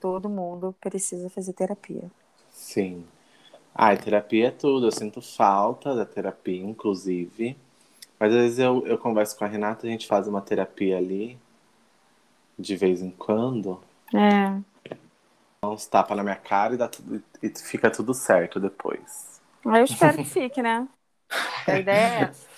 [0.00, 2.10] Todo mundo precisa fazer terapia.
[2.56, 3.04] Sim.
[3.74, 4.86] Ah, terapia é tudo.
[4.86, 7.54] Eu sinto falta da terapia, inclusive.
[8.18, 11.38] Mas às vezes eu, eu converso com a Renata, a gente faz uma terapia ali,
[12.58, 13.78] de vez em quando.
[14.14, 14.58] É.
[15.62, 19.38] Uns tapa na minha cara e, dá tudo, e fica tudo certo depois.
[19.62, 20.88] Eu espero que fique, né?
[21.66, 22.55] A ideia é essa.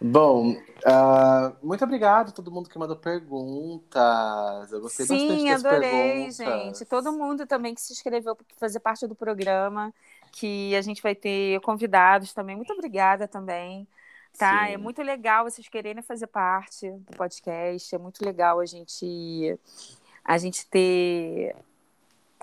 [0.00, 4.70] Bom, uh, muito obrigado a todo mundo que mandou perguntas.
[4.70, 6.84] Eu gostei Sim, bastante das adorei, gente.
[6.84, 9.92] Todo mundo também que se inscreveu para fazer parte do programa,
[10.30, 12.54] que a gente vai ter convidados também.
[12.54, 13.88] Muito obrigada também.
[14.38, 14.74] Tá, Sim.
[14.74, 17.92] é muito legal vocês quererem fazer parte do podcast.
[17.92, 19.58] É muito legal a gente
[20.24, 21.56] a gente ter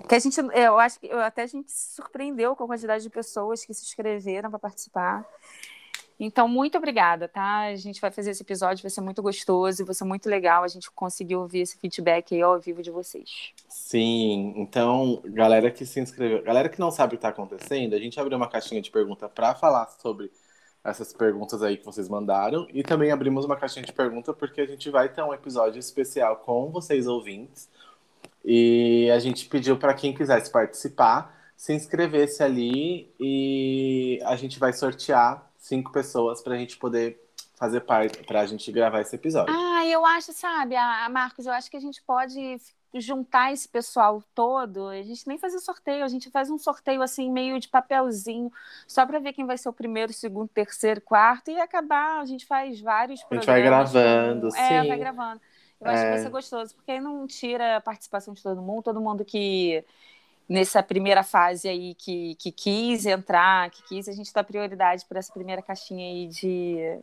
[0.09, 3.01] que a gente eu acho que eu, até a gente se surpreendeu com a quantidade
[3.01, 5.25] de pessoas que se inscreveram para participar.
[6.19, 7.65] Então, muito obrigada, tá?
[7.65, 10.67] A gente vai fazer esse episódio, vai ser muito gostoso, vai ser muito legal a
[10.67, 13.53] gente conseguir ouvir esse feedback aí ao vivo de vocês.
[13.67, 17.99] Sim, então, galera que se inscreveu, galera que não sabe o que está acontecendo, a
[17.99, 20.31] gente abriu uma caixinha de pergunta para falar sobre
[20.83, 24.67] essas perguntas aí que vocês mandaram e também abrimos uma caixinha de pergunta porque a
[24.67, 27.67] gente vai ter um episódio especial com vocês ouvintes
[28.43, 34.73] e a gente pediu para quem quisesse participar se inscrevesse ali e a gente vai
[34.73, 37.19] sortear cinco pessoas para a gente poder
[37.55, 39.53] fazer parte, para a gente gravar esse episódio.
[39.53, 42.57] Ah, eu acho, sabe, a, Marcos, eu acho que a gente pode
[42.93, 47.31] juntar esse pessoal todo, a gente nem fazer sorteio, a gente faz um sorteio assim,
[47.31, 48.51] meio de papelzinho,
[48.87, 52.45] só para ver quem vai ser o primeiro, segundo, terceiro, quarto, e acabar, a gente
[52.45, 53.25] faz vários.
[53.29, 54.51] A gente vai gravando, com...
[54.51, 54.61] sim.
[54.61, 55.41] É, vai gravando.
[55.81, 56.03] Eu acho é...
[56.03, 56.23] que vai é.
[56.23, 59.83] ser gostoso, porque aí não tira a participação de todo mundo, todo mundo que
[60.47, 65.19] nessa primeira fase aí que, que quis entrar, que quis, a gente dá prioridade para
[65.19, 66.99] essa primeira caixinha aí de,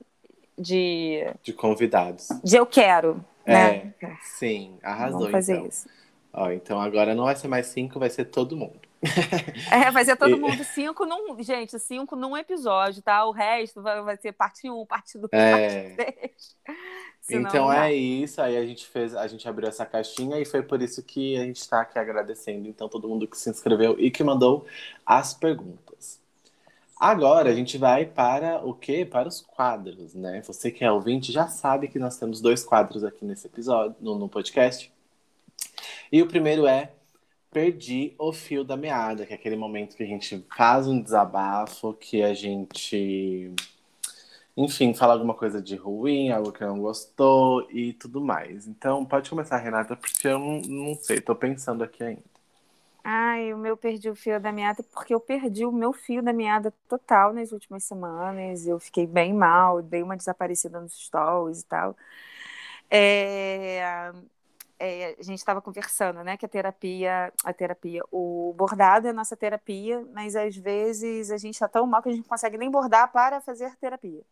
[0.59, 1.27] de.
[1.43, 2.29] De convidados.
[2.43, 3.25] De eu quero.
[3.45, 3.95] É, né?
[4.23, 5.19] sim, arrasou.
[5.19, 5.67] Vamos fazer então.
[5.67, 5.89] isso.
[6.33, 8.81] Ó, então agora não vai ser mais cinco, vai ser todo mundo.
[9.71, 11.43] É, vai ser todo mundo cinco num.
[11.43, 13.25] Gente, cinco num episódio, tá?
[13.25, 15.91] O resto vai, vai ser parte um, parte dois, é...
[15.91, 16.57] parte.
[17.23, 20.61] Senão, então é isso, aí a gente fez, a gente abriu essa caixinha e foi
[20.61, 24.11] por isso que a gente está aqui agradecendo então todo mundo que se inscreveu e
[24.11, 24.67] que mandou
[25.07, 26.21] as perguntas.
[26.99, 29.05] Agora a gente vai para o quê?
[29.05, 30.43] Para os quadros, né?
[30.43, 34.19] Você que é ouvinte já sabe que nós temos dois quadros aqui nesse episódio, no,
[34.19, 34.93] no podcast.
[36.11, 36.93] E o primeiro é
[37.53, 41.93] Perdi o Fio da Meada, que é aquele momento que a gente faz um desabafo,
[41.95, 43.53] que a gente
[44.57, 48.67] enfim, falar alguma coisa de ruim, algo que não gostou e tudo mais.
[48.67, 52.33] Então, pode começar, Renata, porque eu não, não sei, tô pensando aqui ainda.
[53.05, 56.33] Ai, o meu perdi o fio da meada porque eu perdi o meu fio da
[56.33, 58.67] meada total nas últimas semanas.
[58.67, 61.97] Eu fiquei bem mal, dei uma desaparecida nos stories e tal.
[62.91, 64.13] É,
[64.79, 69.13] é, a gente estava conversando, né, que a terapia, a terapia, o bordado é a
[69.13, 72.59] nossa terapia, mas às vezes a gente está tão mal que a gente não consegue
[72.59, 74.23] nem bordar para fazer terapia.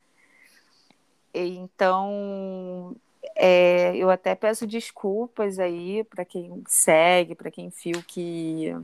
[1.34, 2.96] Então,
[3.36, 8.74] é, eu até peço desculpas aí para quem segue, para quem viu que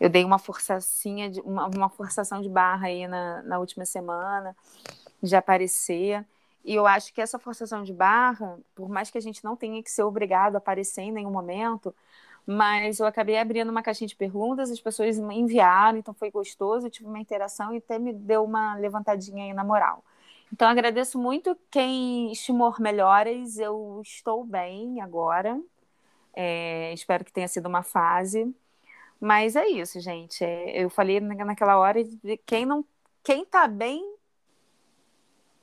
[0.00, 4.56] eu dei uma forçacinha, de, uma, uma forçação de barra aí na, na última semana
[5.22, 6.24] de aparecer.
[6.64, 9.82] E eu acho que essa forçação de barra, por mais que a gente não tenha
[9.82, 11.94] que ser obrigado a aparecer em nenhum momento,
[12.46, 16.86] mas eu acabei abrindo uma caixinha de perguntas, as pessoas me enviaram, então foi gostoso,
[16.86, 20.04] eu tive uma interação e até me deu uma levantadinha aí na moral.
[20.52, 23.58] Então, agradeço muito quem estimou melhoras.
[23.58, 25.60] Eu estou bem agora.
[26.34, 28.54] É, espero que tenha sido uma fase.
[29.20, 30.44] Mas é isso, gente.
[30.44, 32.84] É, eu falei naquela hora de quem não,
[33.22, 34.16] quem tá bem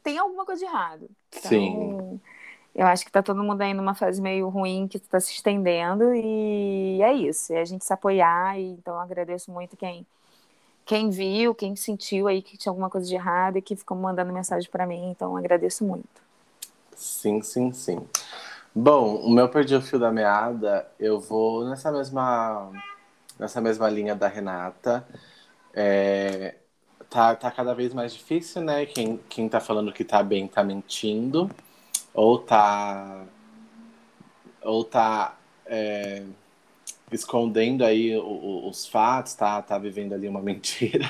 [0.03, 1.09] tem alguma coisa de errado.
[1.29, 2.21] Então, Sim.
[2.73, 6.13] Eu acho que tá todo mundo aí numa fase meio ruim que está se estendendo
[6.13, 7.51] e é isso.
[7.51, 8.57] É a gente se apoiar.
[8.57, 10.05] E, então, agradeço muito quem,
[10.87, 14.33] quem viu, quem sentiu aí que tinha alguma coisa de errado e que ficou mandando
[14.33, 15.11] mensagem para mim.
[15.11, 16.21] Então, agradeço muito.
[16.95, 18.07] Sim, sim, sim.
[18.75, 22.71] Bom, o meu perdi o fio da meada, eu vou nessa mesma
[23.39, 25.07] nessa mesma linha da Renata.
[25.73, 26.55] É,
[27.09, 28.85] tá, tá cada vez mais difícil, né?
[28.85, 31.49] Quem, quem tá falando que tá bem tá mentindo
[32.13, 33.25] ou tá
[34.61, 36.23] ou tá é,
[37.11, 41.05] escondendo aí os fatos, tá, tá vivendo ali uma mentira.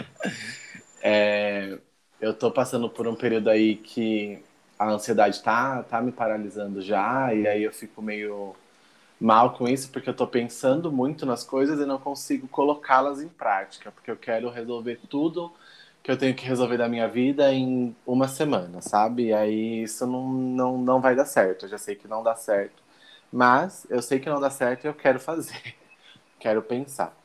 [1.01, 1.77] É,
[2.19, 4.43] eu tô passando por um período aí que
[4.79, 8.55] a ansiedade tá, tá me paralisando já, e aí eu fico meio
[9.19, 13.29] mal com isso, porque eu tô pensando muito nas coisas e não consigo colocá-las em
[13.29, 15.53] prática, porque eu quero resolver tudo
[16.03, 19.27] que eu tenho que resolver da minha vida em uma semana, sabe?
[19.27, 21.65] E aí isso não, não, não vai dar certo.
[21.65, 22.83] Eu já sei que não dá certo.
[23.31, 25.75] Mas eu sei que não dá certo e eu quero fazer.
[26.39, 27.15] Quero pensar.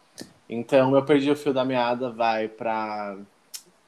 [0.48, 3.16] Então, eu perdi o fio da meada, vai para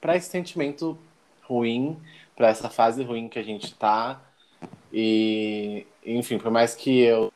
[0.00, 0.98] para esse sentimento
[1.42, 1.98] ruim,
[2.36, 4.20] para essa fase ruim que a gente tá.
[4.92, 7.32] E, enfim, por mais que eu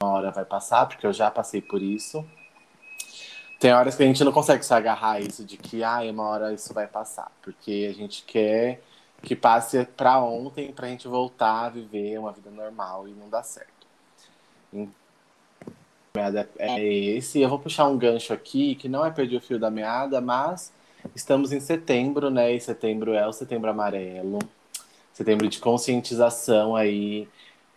[0.00, 2.24] uma hora vai passar, porque eu já passei por isso.
[3.58, 6.28] Tem horas que a gente não consegue se agarrar a isso de que, ah, uma
[6.28, 8.80] hora isso vai passar, porque a gente quer
[9.22, 13.28] que passe para ontem para a gente voltar a viver uma vida normal e não
[13.28, 13.86] dá certo.
[14.72, 14.94] Então,
[16.58, 17.40] é esse.
[17.40, 20.72] Eu vou puxar um gancho aqui que não é perder o fio da meada, mas
[21.14, 22.52] estamos em setembro, né?
[22.54, 24.38] E setembro é o setembro amarelo,
[25.12, 27.28] setembro de conscientização aí.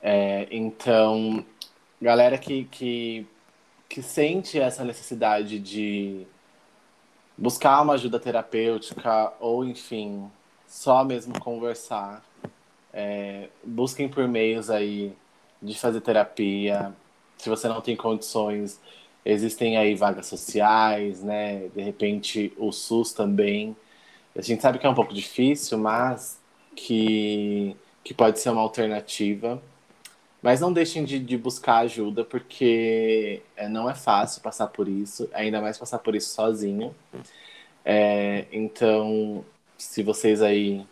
[0.01, 1.45] É, então,
[2.01, 3.27] galera que, que
[3.91, 6.25] que sente essa necessidade de
[7.37, 10.31] buscar uma ajuda terapêutica ou, enfim,
[10.65, 12.23] só mesmo conversar,
[12.93, 15.13] é, busquem por meios aí
[15.61, 16.93] de fazer terapia.
[17.41, 18.79] Se você não tem condições,
[19.25, 21.69] existem aí vagas sociais, né?
[21.69, 23.75] De repente o SUS também.
[24.35, 26.39] A gente sabe que é um pouco difícil, mas
[26.75, 29.59] que, que pode ser uma alternativa.
[30.41, 35.27] Mas não deixem de, de buscar ajuda, porque é, não é fácil passar por isso,
[35.33, 36.93] ainda mais passar por isso sozinho.
[37.83, 39.43] É, então,
[39.77, 40.85] se vocês aí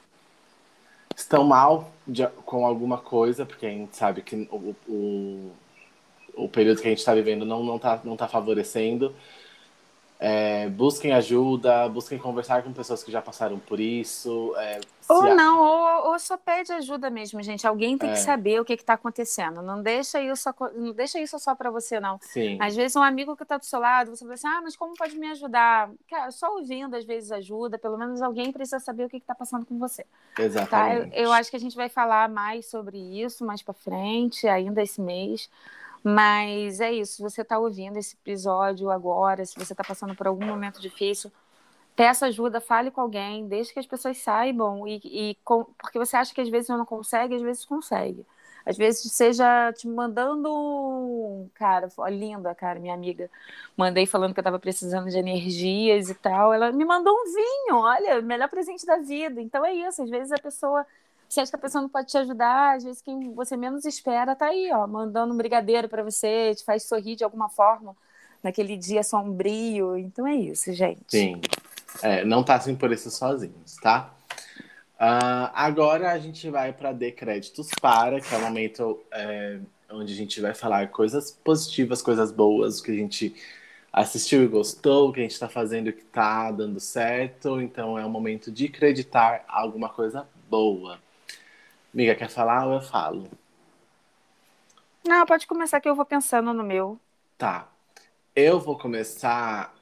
[1.15, 5.51] estão mal de, com alguma coisa, porque a gente sabe que o, o,
[6.43, 9.13] o período que a gente está vivendo não está não tá, não tá favorecendo,
[10.21, 14.53] é, busquem ajuda, busquem conversar com pessoas que já passaram por isso.
[14.57, 17.65] É, ou não, ou, ou, só pede ajuda mesmo, gente.
[17.65, 18.13] Alguém tem é.
[18.13, 19.61] que saber o que está acontecendo.
[19.61, 22.19] Não deixa isso, não deixa isso só para você, não.
[22.21, 22.57] Sim.
[22.59, 24.93] Às vezes um amigo que está do seu lado, você fala assim, ah, mas como
[24.93, 25.89] pode me ajudar?
[26.09, 27.79] Cara, só ouvindo às vezes ajuda.
[27.79, 30.05] Pelo menos alguém precisa saber o que está passando com você.
[30.37, 31.11] Exatamente.
[31.11, 31.17] Tá?
[31.17, 34.83] Eu, eu acho que a gente vai falar mais sobre isso mais para frente, ainda
[34.83, 35.49] esse mês.
[36.03, 40.27] Mas é isso, se você está ouvindo esse episódio agora, se você está passando por
[40.27, 41.31] algum momento difícil,
[41.95, 46.15] peça ajuda, fale com alguém, deixe que as pessoas saibam, e, e com, porque você
[46.15, 48.25] acha que às vezes não consegue, às vezes consegue.
[48.65, 53.29] Às vezes seja te mandando, cara, linda, cara, minha amiga,
[53.75, 57.77] mandei falando que eu estava precisando de energias e tal, ela me mandou um vinho,
[57.81, 59.41] olha, melhor presente da vida.
[59.41, 60.85] Então é isso, às vezes a pessoa
[61.29, 64.35] você acha que a pessoa não pode te ajudar, às vezes quem você menos espera
[64.35, 67.95] tá aí, ó, mandando um brigadeiro para você, te faz sorrir de alguma forma
[68.43, 69.97] naquele dia sombrio.
[69.97, 71.05] Então é isso, gente.
[71.07, 71.39] Sim.
[72.01, 74.13] É, não passem por isso sozinhos, tá?
[74.95, 79.59] Uh, agora a gente vai para Decréditos para, que é o momento é,
[79.89, 83.33] onde a gente vai falar coisas positivas, coisas boas, o que a gente
[83.93, 87.61] assistiu e gostou, o que a gente está fazendo que está dando certo.
[87.61, 90.99] Então é o momento de acreditar alguma coisa boa.
[91.93, 93.29] Amiga, quer falar ou eu falo?
[95.07, 96.99] Não, pode começar que eu vou pensando no meu.
[97.37, 97.67] Tá.
[98.35, 99.73] Eu vou começar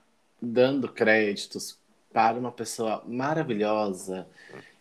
[0.42, 1.78] dando créditos
[2.14, 4.28] para uma pessoa maravilhosa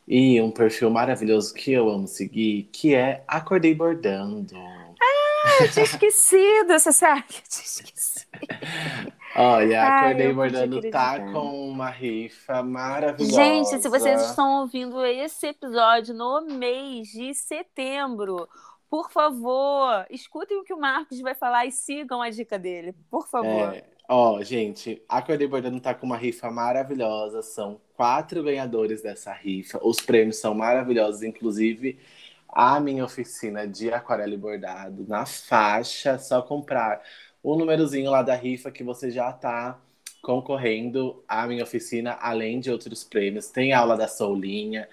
[0.07, 4.57] e um perfil maravilhoso que eu amo seguir, que é Acordei Bordando.
[4.57, 7.25] Ah, eu tinha esquecido, você sabe?
[7.29, 8.27] Eu tinha esquecido.
[9.39, 13.35] Olha, Acordei Bordando tá com uma rifa maravilhosa.
[13.35, 18.49] Gente, se vocês estão ouvindo esse episódio no mês de setembro,
[18.89, 23.29] por favor, escutem o que o Marcos vai falar e sigam a dica dele, por
[23.29, 23.75] favor.
[23.75, 27.43] É, ó, gente, Acordei Bordando tá com uma rifa maravilhosa.
[27.43, 29.79] São quatro ganhadores dessa rifa.
[29.83, 31.99] Os prêmios são maravilhosos, inclusive
[32.49, 36.19] a minha oficina de aquarela e bordado na faixa.
[36.19, 37.03] Só comprar
[37.53, 39.81] o númerozinho lá da rifa que você já está
[40.23, 43.49] concorrendo à minha oficina, além de outros prêmios.
[43.51, 44.89] Tem aula da Soulinha,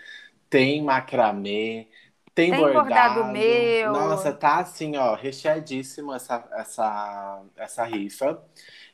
[0.49, 1.88] tem macramê,
[2.36, 3.24] Tem, Tem bordado.
[3.26, 3.91] bordado meu.
[3.91, 8.43] Nossa, tá assim, ó, recheadíssimo essa, essa, essa rifa.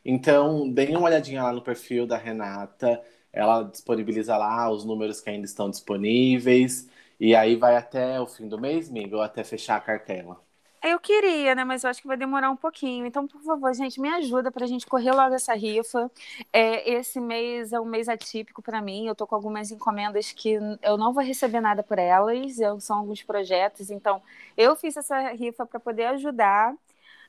[0.05, 3.01] Então, deem uma olhadinha lá no perfil da Renata.
[3.34, 6.89] Ela disponibiliza lá os números que ainda estão disponíveis.
[7.20, 10.41] E aí vai até o fim do mês, amigo, ou até fechar a cartela.
[10.82, 11.63] Eu queria, né?
[11.65, 13.05] Mas eu acho que vai demorar um pouquinho.
[13.05, 16.09] Então, por favor, gente, me ajuda para a gente correr logo essa rifa.
[16.53, 19.05] É, esse mês é um mês atípico para mim.
[19.07, 22.59] Eu tô com algumas encomendas que eu não vou receber nada por elas.
[22.59, 23.89] Eu, são alguns projetos.
[23.89, 24.21] Então,
[24.55, 26.73] eu fiz essa rifa para poder ajudar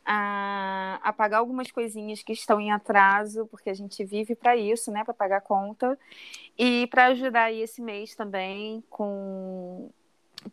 [0.05, 4.91] a, a pagar algumas coisinhas que estão em atraso, porque a gente vive para isso,
[4.93, 5.05] né?
[5.05, 5.99] Para pagar conta.
[6.59, 9.91] E para ajudar aí esse mês também com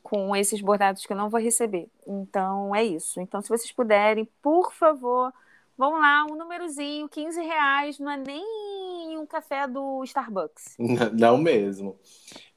[0.04, 1.88] com esses bordados que eu não vou receber.
[2.06, 3.20] Então é isso.
[3.22, 5.34] Então, se vocês puderem, por favor,
[5.78, 10.76] vão lá, um númerozinho, 15 reais, não é nem um café do Starbucks.
[11.18, 11.98] Não mesmo.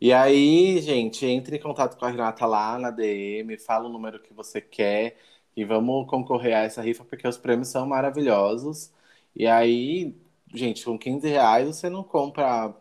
[0.00, 4.20] E aí, gente, entre em contato com a Renata lá na DM, fala o número
[4.20, 5.16] que você quer
[5.56, 8.92] e vamos concorrer a essa rifa, porque os prêmios são maravilhosos.
[9.34, 10.14] E aí,
[10.54, 12.74] gente, com 15 reais você não compra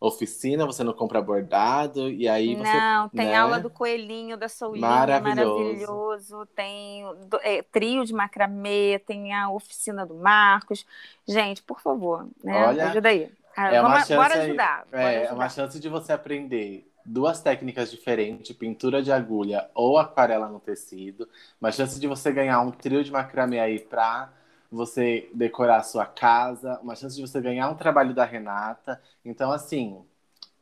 [0.00, 2.72] oficina, você não compra bordado, e aí você.
[2.72, 3.36] Não, tem né?
[3.36, 5.58] aula do coelhinho, da Soulinha, Maravilhoso.
[5.64, 6.46] maravilhoso.
[6.54, 7.04] Tem
[7.42, 10.86] é, trio de macramê, tem a oficina do Marcos.
[11.26, 12.66] Gente, por favor, né?
[12.66, 13.30] Olha, Ajuda aí.
[13.56, 14.84] Ah, É uma vamos- chance bora ajudar.
[14.90, 15.34] bora É, é ajudar.
[15.34, 21.28] uma chance de você aprender duas técnicas diferentes, pintura de agulha ou aquarela no tecido.
[21.60, 24.30] Uma chance de você ganhar um trio de macramê aí pra
[24.70, 26.78] você decorar a sua casa.
[26.82, 29.00] Uma chance de você ganhar um trabalho da Renata.
[29.24, 30.04] Então, assim,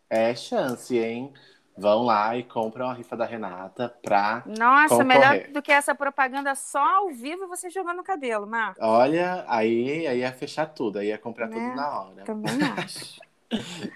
[0.08, 1.32] é chance, hein?
[1.78, 4.42] Vão lá e compram a rifa da Renata pra.
[4.46, 5.06] Nossa, concorrer.
[5.06, 8.82] melhor do que essa propaganda só ao vivo você jogando no cabelo, Marcos.
[8.82, 11.74] Olha, aí, aí ia fechar tudo, aí ia comprar tudo Né?
[11.74, 12.24] na hora.
[12.24, 13.20] Também acho.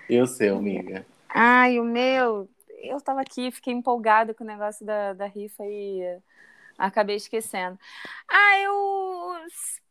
[0.09, 1.07] E o seu, amiga?
[1.29, 2.49] Ai, o meu,
[2.83, 6.19] eu tava aqui, fiquei empolgada com o negócio da, da rifa e
[6.79, 7.79] acabei esquecendo.
[8.29, 9.35] Ah, eu.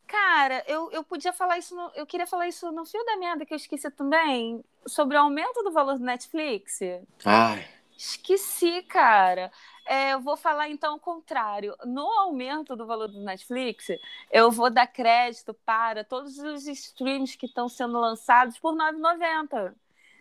[0.09, 3.45] Cara, eu, eu podia falar isso, no- eu queria falar isso no fio da merda
[3.45, 6.79] que eu esqueci também, sobre o aumento do valor do Netflix.
[7.23, 7.63] Ai,
[7.95, 9.51] Esqueci, cara.
[9.85, 11.75] É, eu vou falar então o contrário.
[11.85, 13.87] No aumento do valor do Netflix,
[14.31, 19.75] eu vou dar crédito para todos os streams que estão sendo lançados por R$ 9,90.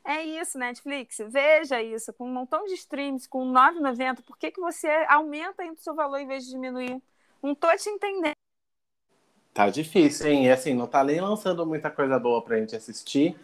[0.04, 1.18] É isso, Netflix.
[1.28, 2.12] Veja isso.
[2.12, 5.82] Com um montão de streams, com R$ 9,90, por que, que você aumenta ainda o
[5.82, 7.00] seu valor em vez de diminuir?
[7.42, 8.37] Não tô te entendendo.
[9.58, 10.46] Tá difícil, hein?
[10.46, 13.36] E assim, não tá nem lançando muita coisa boa pra gente assistir.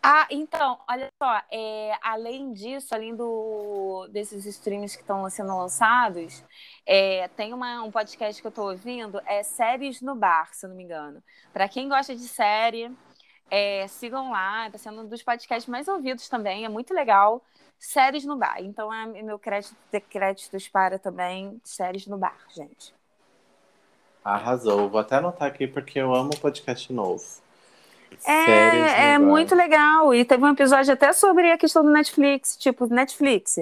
[0.00, 6.44] Ah, então, olha só, é, além disso, além do, desses streams que estão sendo lançados,
[6.86, 10.76] é, tem uma- um podcast que eu estou ouvindo, é Séries no Bar, se não
[10.76, 11.20] me engano.
[11.52, 12.88] Para quem gosta de série,
[13.50, 17.44] é, sigam lá, está sendo um dos podcasts mais ouvidos também, é muito legal.
[17.80, 18.62] Séries no Bar.
[18.62, 19.74] Então, é meu crédito,
[20.08, 22.94] créditos para também Séries no Bar, gente.
[24.24, 24.88] Arrasou.
[24.88, 27.22] Vou até anotar aqui porque eu amo podcast novo.
[28.24, 30.14] É, Séries é no muito legal.
[30.14, 33.58] E teve um episódio até sobre a questão do Netflix, tipo, Netflix.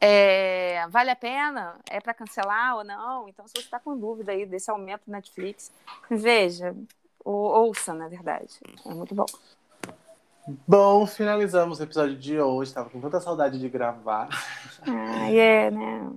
[0.00, 1.76] É, vale a pena?
[1.90, 3.28] É para cancelar ou não?
[3.28, 5.70] Então, se você está com dúvida aí desse aumento do Netflix,
[6.10, 6.74] veja,
[7.22, 8.58] ou, ouça, na verdade.
[8.86, 9.26] É muito bom.
[10.66, 12.72] Bom, finalizamos o episódio de hoje.
[12.72, 14.28] Tava com tanta saudade de gravar.
[14.86, 16.10] Ah, é, né?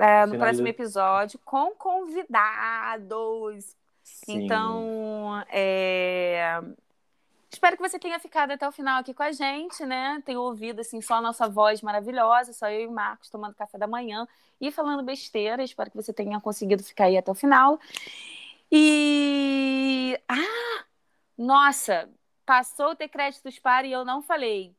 [0.00, 3.76] É, no Finaliza- próximo episódio, com convidados.
[4.02, 4.44] Sim.
[4.44, 6.60] Então, é,
[7.50, 10.22] espero que você tenha ficado até o final aqui com a gente, né?
[10.24, 13.78] Tenha ouvido assim só a nossa voz maravilhosa, só eu e o Marcos tomando café
[13.78, 14.26] da manhã
[14.60, 15.62] e falando besteira.
[15.62, 17.78] Espero que você tenha conseguido ficar aí até o final.
[18.72, 20.84] E ah,
[21.36, 22.08] nossa,
[22.46, 24.74] passou o ter créditos para e eu não falei.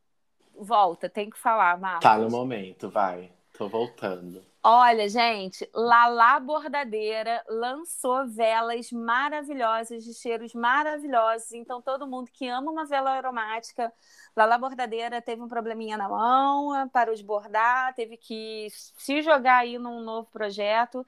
[0.56, 2.04] Volta, tem que falar, Marcos.
[2.04, 3.32] Tá no momento, vai.
[3.58, 4.44] Tô voltando.
[4.64, 11.52] Olha, gente, Lala Bordadeira lançou velas maravilhosas, de cheiros maravilhosos.
[11.54, 13.92] Então, todo mundo que ama uma vela aromática,
[14.36, 19.80] Lala Bordadeira teve um probleminha na mão, parou de bordar, teve que se jogar aí
[19.80, 21.04] num novo projeto.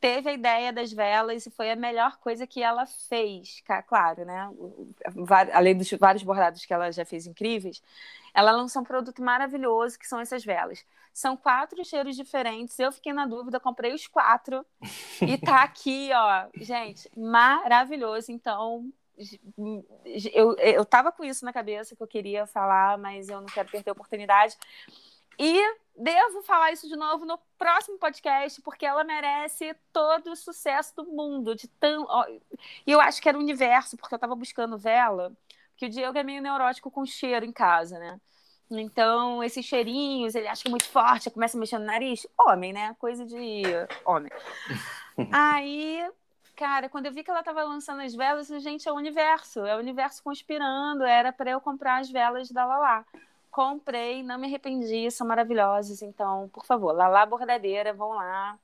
[0.00, 4.48] Teve a ideia das velas e foi a melhor coisa que ela fez, claro, né?
[5.52, 7.82] Além dos vários bordados que ela já fez incríveis,
[8.38, 10.84] ela lançou um produto maravilhoso que são essas velas.
[11.12, 12.78] São quatro cheiros diferentes.
[12.78, 14.64] Eu fiquei na dúvida, comprei os quatro.
[15.20, 16.46] e tá aqui, ó.
[16.54, 18.30] Gente, maravilhoso.
[18.30, 18.88] Então,
[20.32, 23.68] eu, eu tava com isso na cabeça que eu queria falar, mas eu não quero
[23.68, 24.56] perder a oportunidade.
[25.36, 25.60] E
[25.96, 31.04] devo falar isso de novo no próximo podcast, porque ela merece todo o sucesso do
[31.06, 31.56] mundo.
[31.56, 32.06] De tão...
[32.86, 35.32] E eu acho que era o universo, porque eu tava buscando vela,
[35.78, 38.20] porque o Diego é meio neurótico com cheiro em casa, né?
[38.68, 42.26] Então, esses cheirinhos, ele acha que é muito forte, começa a mexer no nariz.
[42.36, 42.96] Homem, né?
[42.98, 43.62] Coisa de
[44.04, 44.30] homem.
[45.30, 46.04] Aí,
[46.56, 49.76] cara, quando eu vi que ela tava lançando as velas, gente, é o universo, é
[49.76, 51.04] o universo conspirando.
[51.04, 53.06] Era para eu comprar as velas da Lala.
[53.48, 56.02] Comprei, não me arrependi, são maravilhosos.
[56.02, 58.58] Então, por favor, Lala Bordadeira, vão lá.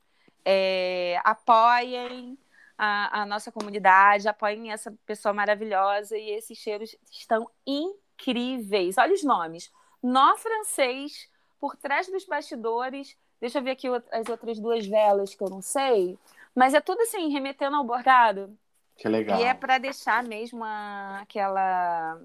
[0.45, 2.37] É, apoiem
[2.77, 8.99] a, a nossa comunidade, apoiem essa pessoa maravilhosa e esses cheiros estão incríveis.
[8.99, 9.71] Olha os nomes
[10.05, 13.17] nó francês por trás dos bastidores.
[13.41, 16.19] Deixa eu ver aqui as outras duas velas que eu não sei.
[16.55, 18.57] Mas é tudo assim, remetendo ao bordado.
[18.97, 19.41] Que legal.
[19.41, 22.21] E é para deixar mesmo a, aquela.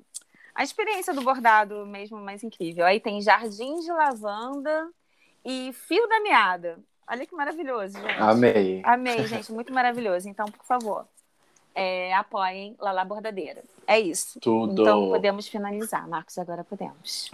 [0.54, 2.86] A experiência do bordado mesmo mais incrível.
[2.86, 4.92] Aí tem jardim de lavanda
[5.46, 6.80] e fio da meada.
[7.10, 8.22] Olha que maravilhoso, gente.
[8.22, 8.82] Amei.
[8.86, 9.52] Amei, gente.
[9.52, 10.30] Muito maravilhoso.
[10.30, 11.08] Então, por favor,
[11.74, 13.64] é, apoiem Lala Bordadeira.
[13.88, 14.40] É isso.
[14.40, 14.82] Tudo.
[14.84, 16.38] Então podemos finalizar, Marcos.
[16.38, 17.32] Agora podemos.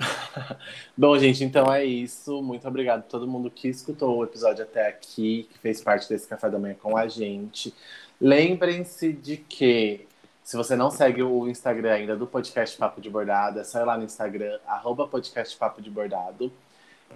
[0.96, 2.42] Bom, gente, então é isso.
[2.42, 6.28] Muito obrigado a todo mundo que escutou o episódio até aqui, que fez parte desse
[6.28, 7.74] café da manhã com a gente.
[8.22, 10.08] Lembrem-se de que
[10.42, 13.84] se você não segue o Instagram ainda do podcast Papo de Bordado, é só ir
[13.84, 16.54] lá no Instagram, arroba podcast Papo de Bordado.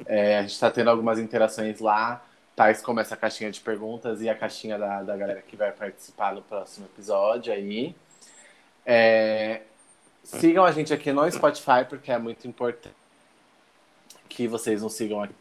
[0.05, 2.25] É, a gente está tendo algumas interações lá
[2.59, 6.35] tais como essa caixinha de perguntas e a caixinha da, da galera que vai participar
[6.35, 7.95] no próximo episódio aí.
[8.85, 9.61] É,
[10.25, 12.93] sigam a gente aqui no Spotify, porque é muito importante
[14.27, 15.33] que vocês nos sigam aqui.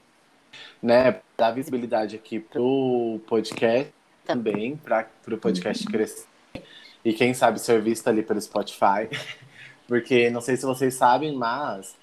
[0.81, 3.93] Né, dar visibilidade aqui pro podcast
[4.25, 6.25] também, para o podcast crescer.
[7.05, 9.09] E quem sabe ser visto ali pelo Spotify.
[9.89, 11.97] Porque não sei se vocês sabem, mas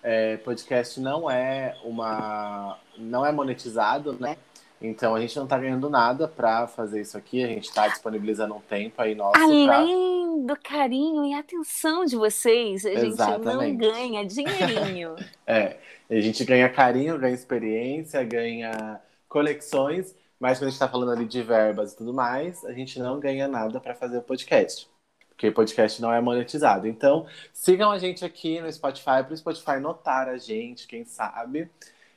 [0.00, 2.78] é, podcast não é uma.
[2.96, 4.36] não é monetizado, né?
[4.80, 8.54] Então a gente não está ganhando nada para fazer isso aqui, a gente está disponibilizando
[8.54, 9.38] um tempo aí nosso.
[9.38, 10.54] Além pra...
[10.54, 15.16] do carinho e atenção de vocês, a gente não ganha dinheirinho.
[15.46, 15.76] é,
[16.08, 21.26] a gente ganha carinho, ganha experiência, ganha conexões, mas quando a gente está falando ali
[21.26, 24.88] de verbas e tudo mais, a gente não ganha nada para fazer o podcast.
[25.28, 26.86] Porque o podcast não é monetizado.
[26.86, 31.70] Então, sigam a gente aqui no Spotify, para o Spotify notar a gente, quem sabe.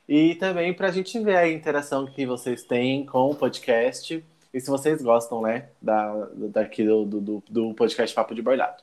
[0.08, 4.24] E também para a gente ver a interação que vocês têm com o podcast.
[4.52, 8.82] E se vocês gostam, né, da, daqui do, do, do podcast Papo de Bordado.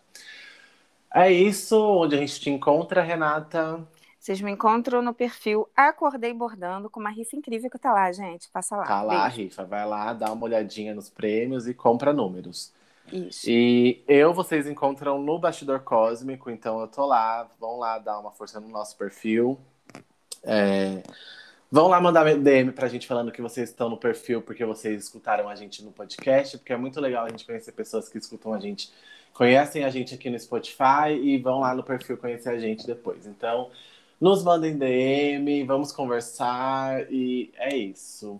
[1.13, 3.85] É isso, onde a gente te encontra, Renata.
[4.19, 8.49] Vocês me encontram no perfil Acordei Bordando com uma rifa incrível que tá lá, gente.
[8.49, 8.83] Passa lá.
[8.83, 9.25] Tá lá Beijo.
[9.25, 9.65] a rifa.
[9.65, 12.71] Vai lá, dá uma olhadinha nos prêmios e compra números.
[13.11, 13.49] Isso.
[13.49, 17.49] E eu, vocês encontram no Bastidor Cósmico, então eu tô lá.
[17.59, 19.59] Vão lá dar uma força no nosso perfil.
[20.43, 21.03] É,
[21.69, 25.47] vão lá mandar DM pra gente falando que vocês estão no perfil porque vocês escutaram
[25.47, 28.59] a gente no podcast, porque é muito legal a gente conhecer pessoas que escutam a
[28.59, 28.91] gente,
[29.33, 33.25] conhecem a gente aqui no Spotify e vão lá no perfil conhecer a gente depois.
[33.25, 33.69] Então,
[34.19, 38.39] nos mandem DM, vamos conversar e é isso.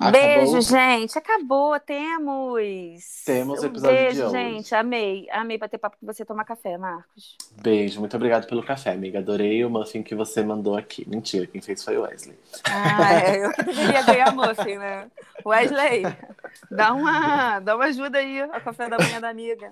[0.00, 0.12] Acabou?
[0.12, 1.18] Beijo, gente.
[1.18, 3.22] Acabou, temos.
[3.26, 4.32] Temos o episódio Beijo, de hoje.
[4.32, 4.74] gente.
[4.74, 5.28] Amei.
[5.30, 7.36] Amei bater papo com você tomar café, Marcos.
[7.60, 8.00] Beijo.
[8.00, 9.18] Muito obrigado pelo café, amiga.
[9.18, 11.06] Adorei o muffin que você mandou aqui.
[11.06, 12.38] Mentira, quem fez foi o Wesley.
[12.64, 15.10] Ah, é, eu que deveria ganhar muffin, né?
[15.44, 16.02] Wesley,
[16.70, 19.70] dá uma, dá uma ajuda aí ao café da manhã da amiga.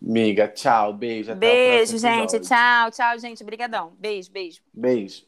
[0.00, 0.92] Amiga, tchau.
[0.92, 1.34] Beijo.
[1.34, 2.38] Beijo, gente.
[2.38, 3.42] Tchau, tchau, gente.
[3.42, 3.92] Obrigadão.
[3.98, 4.60] Beijo, beijo.
[4.72, 5.24] Beijo.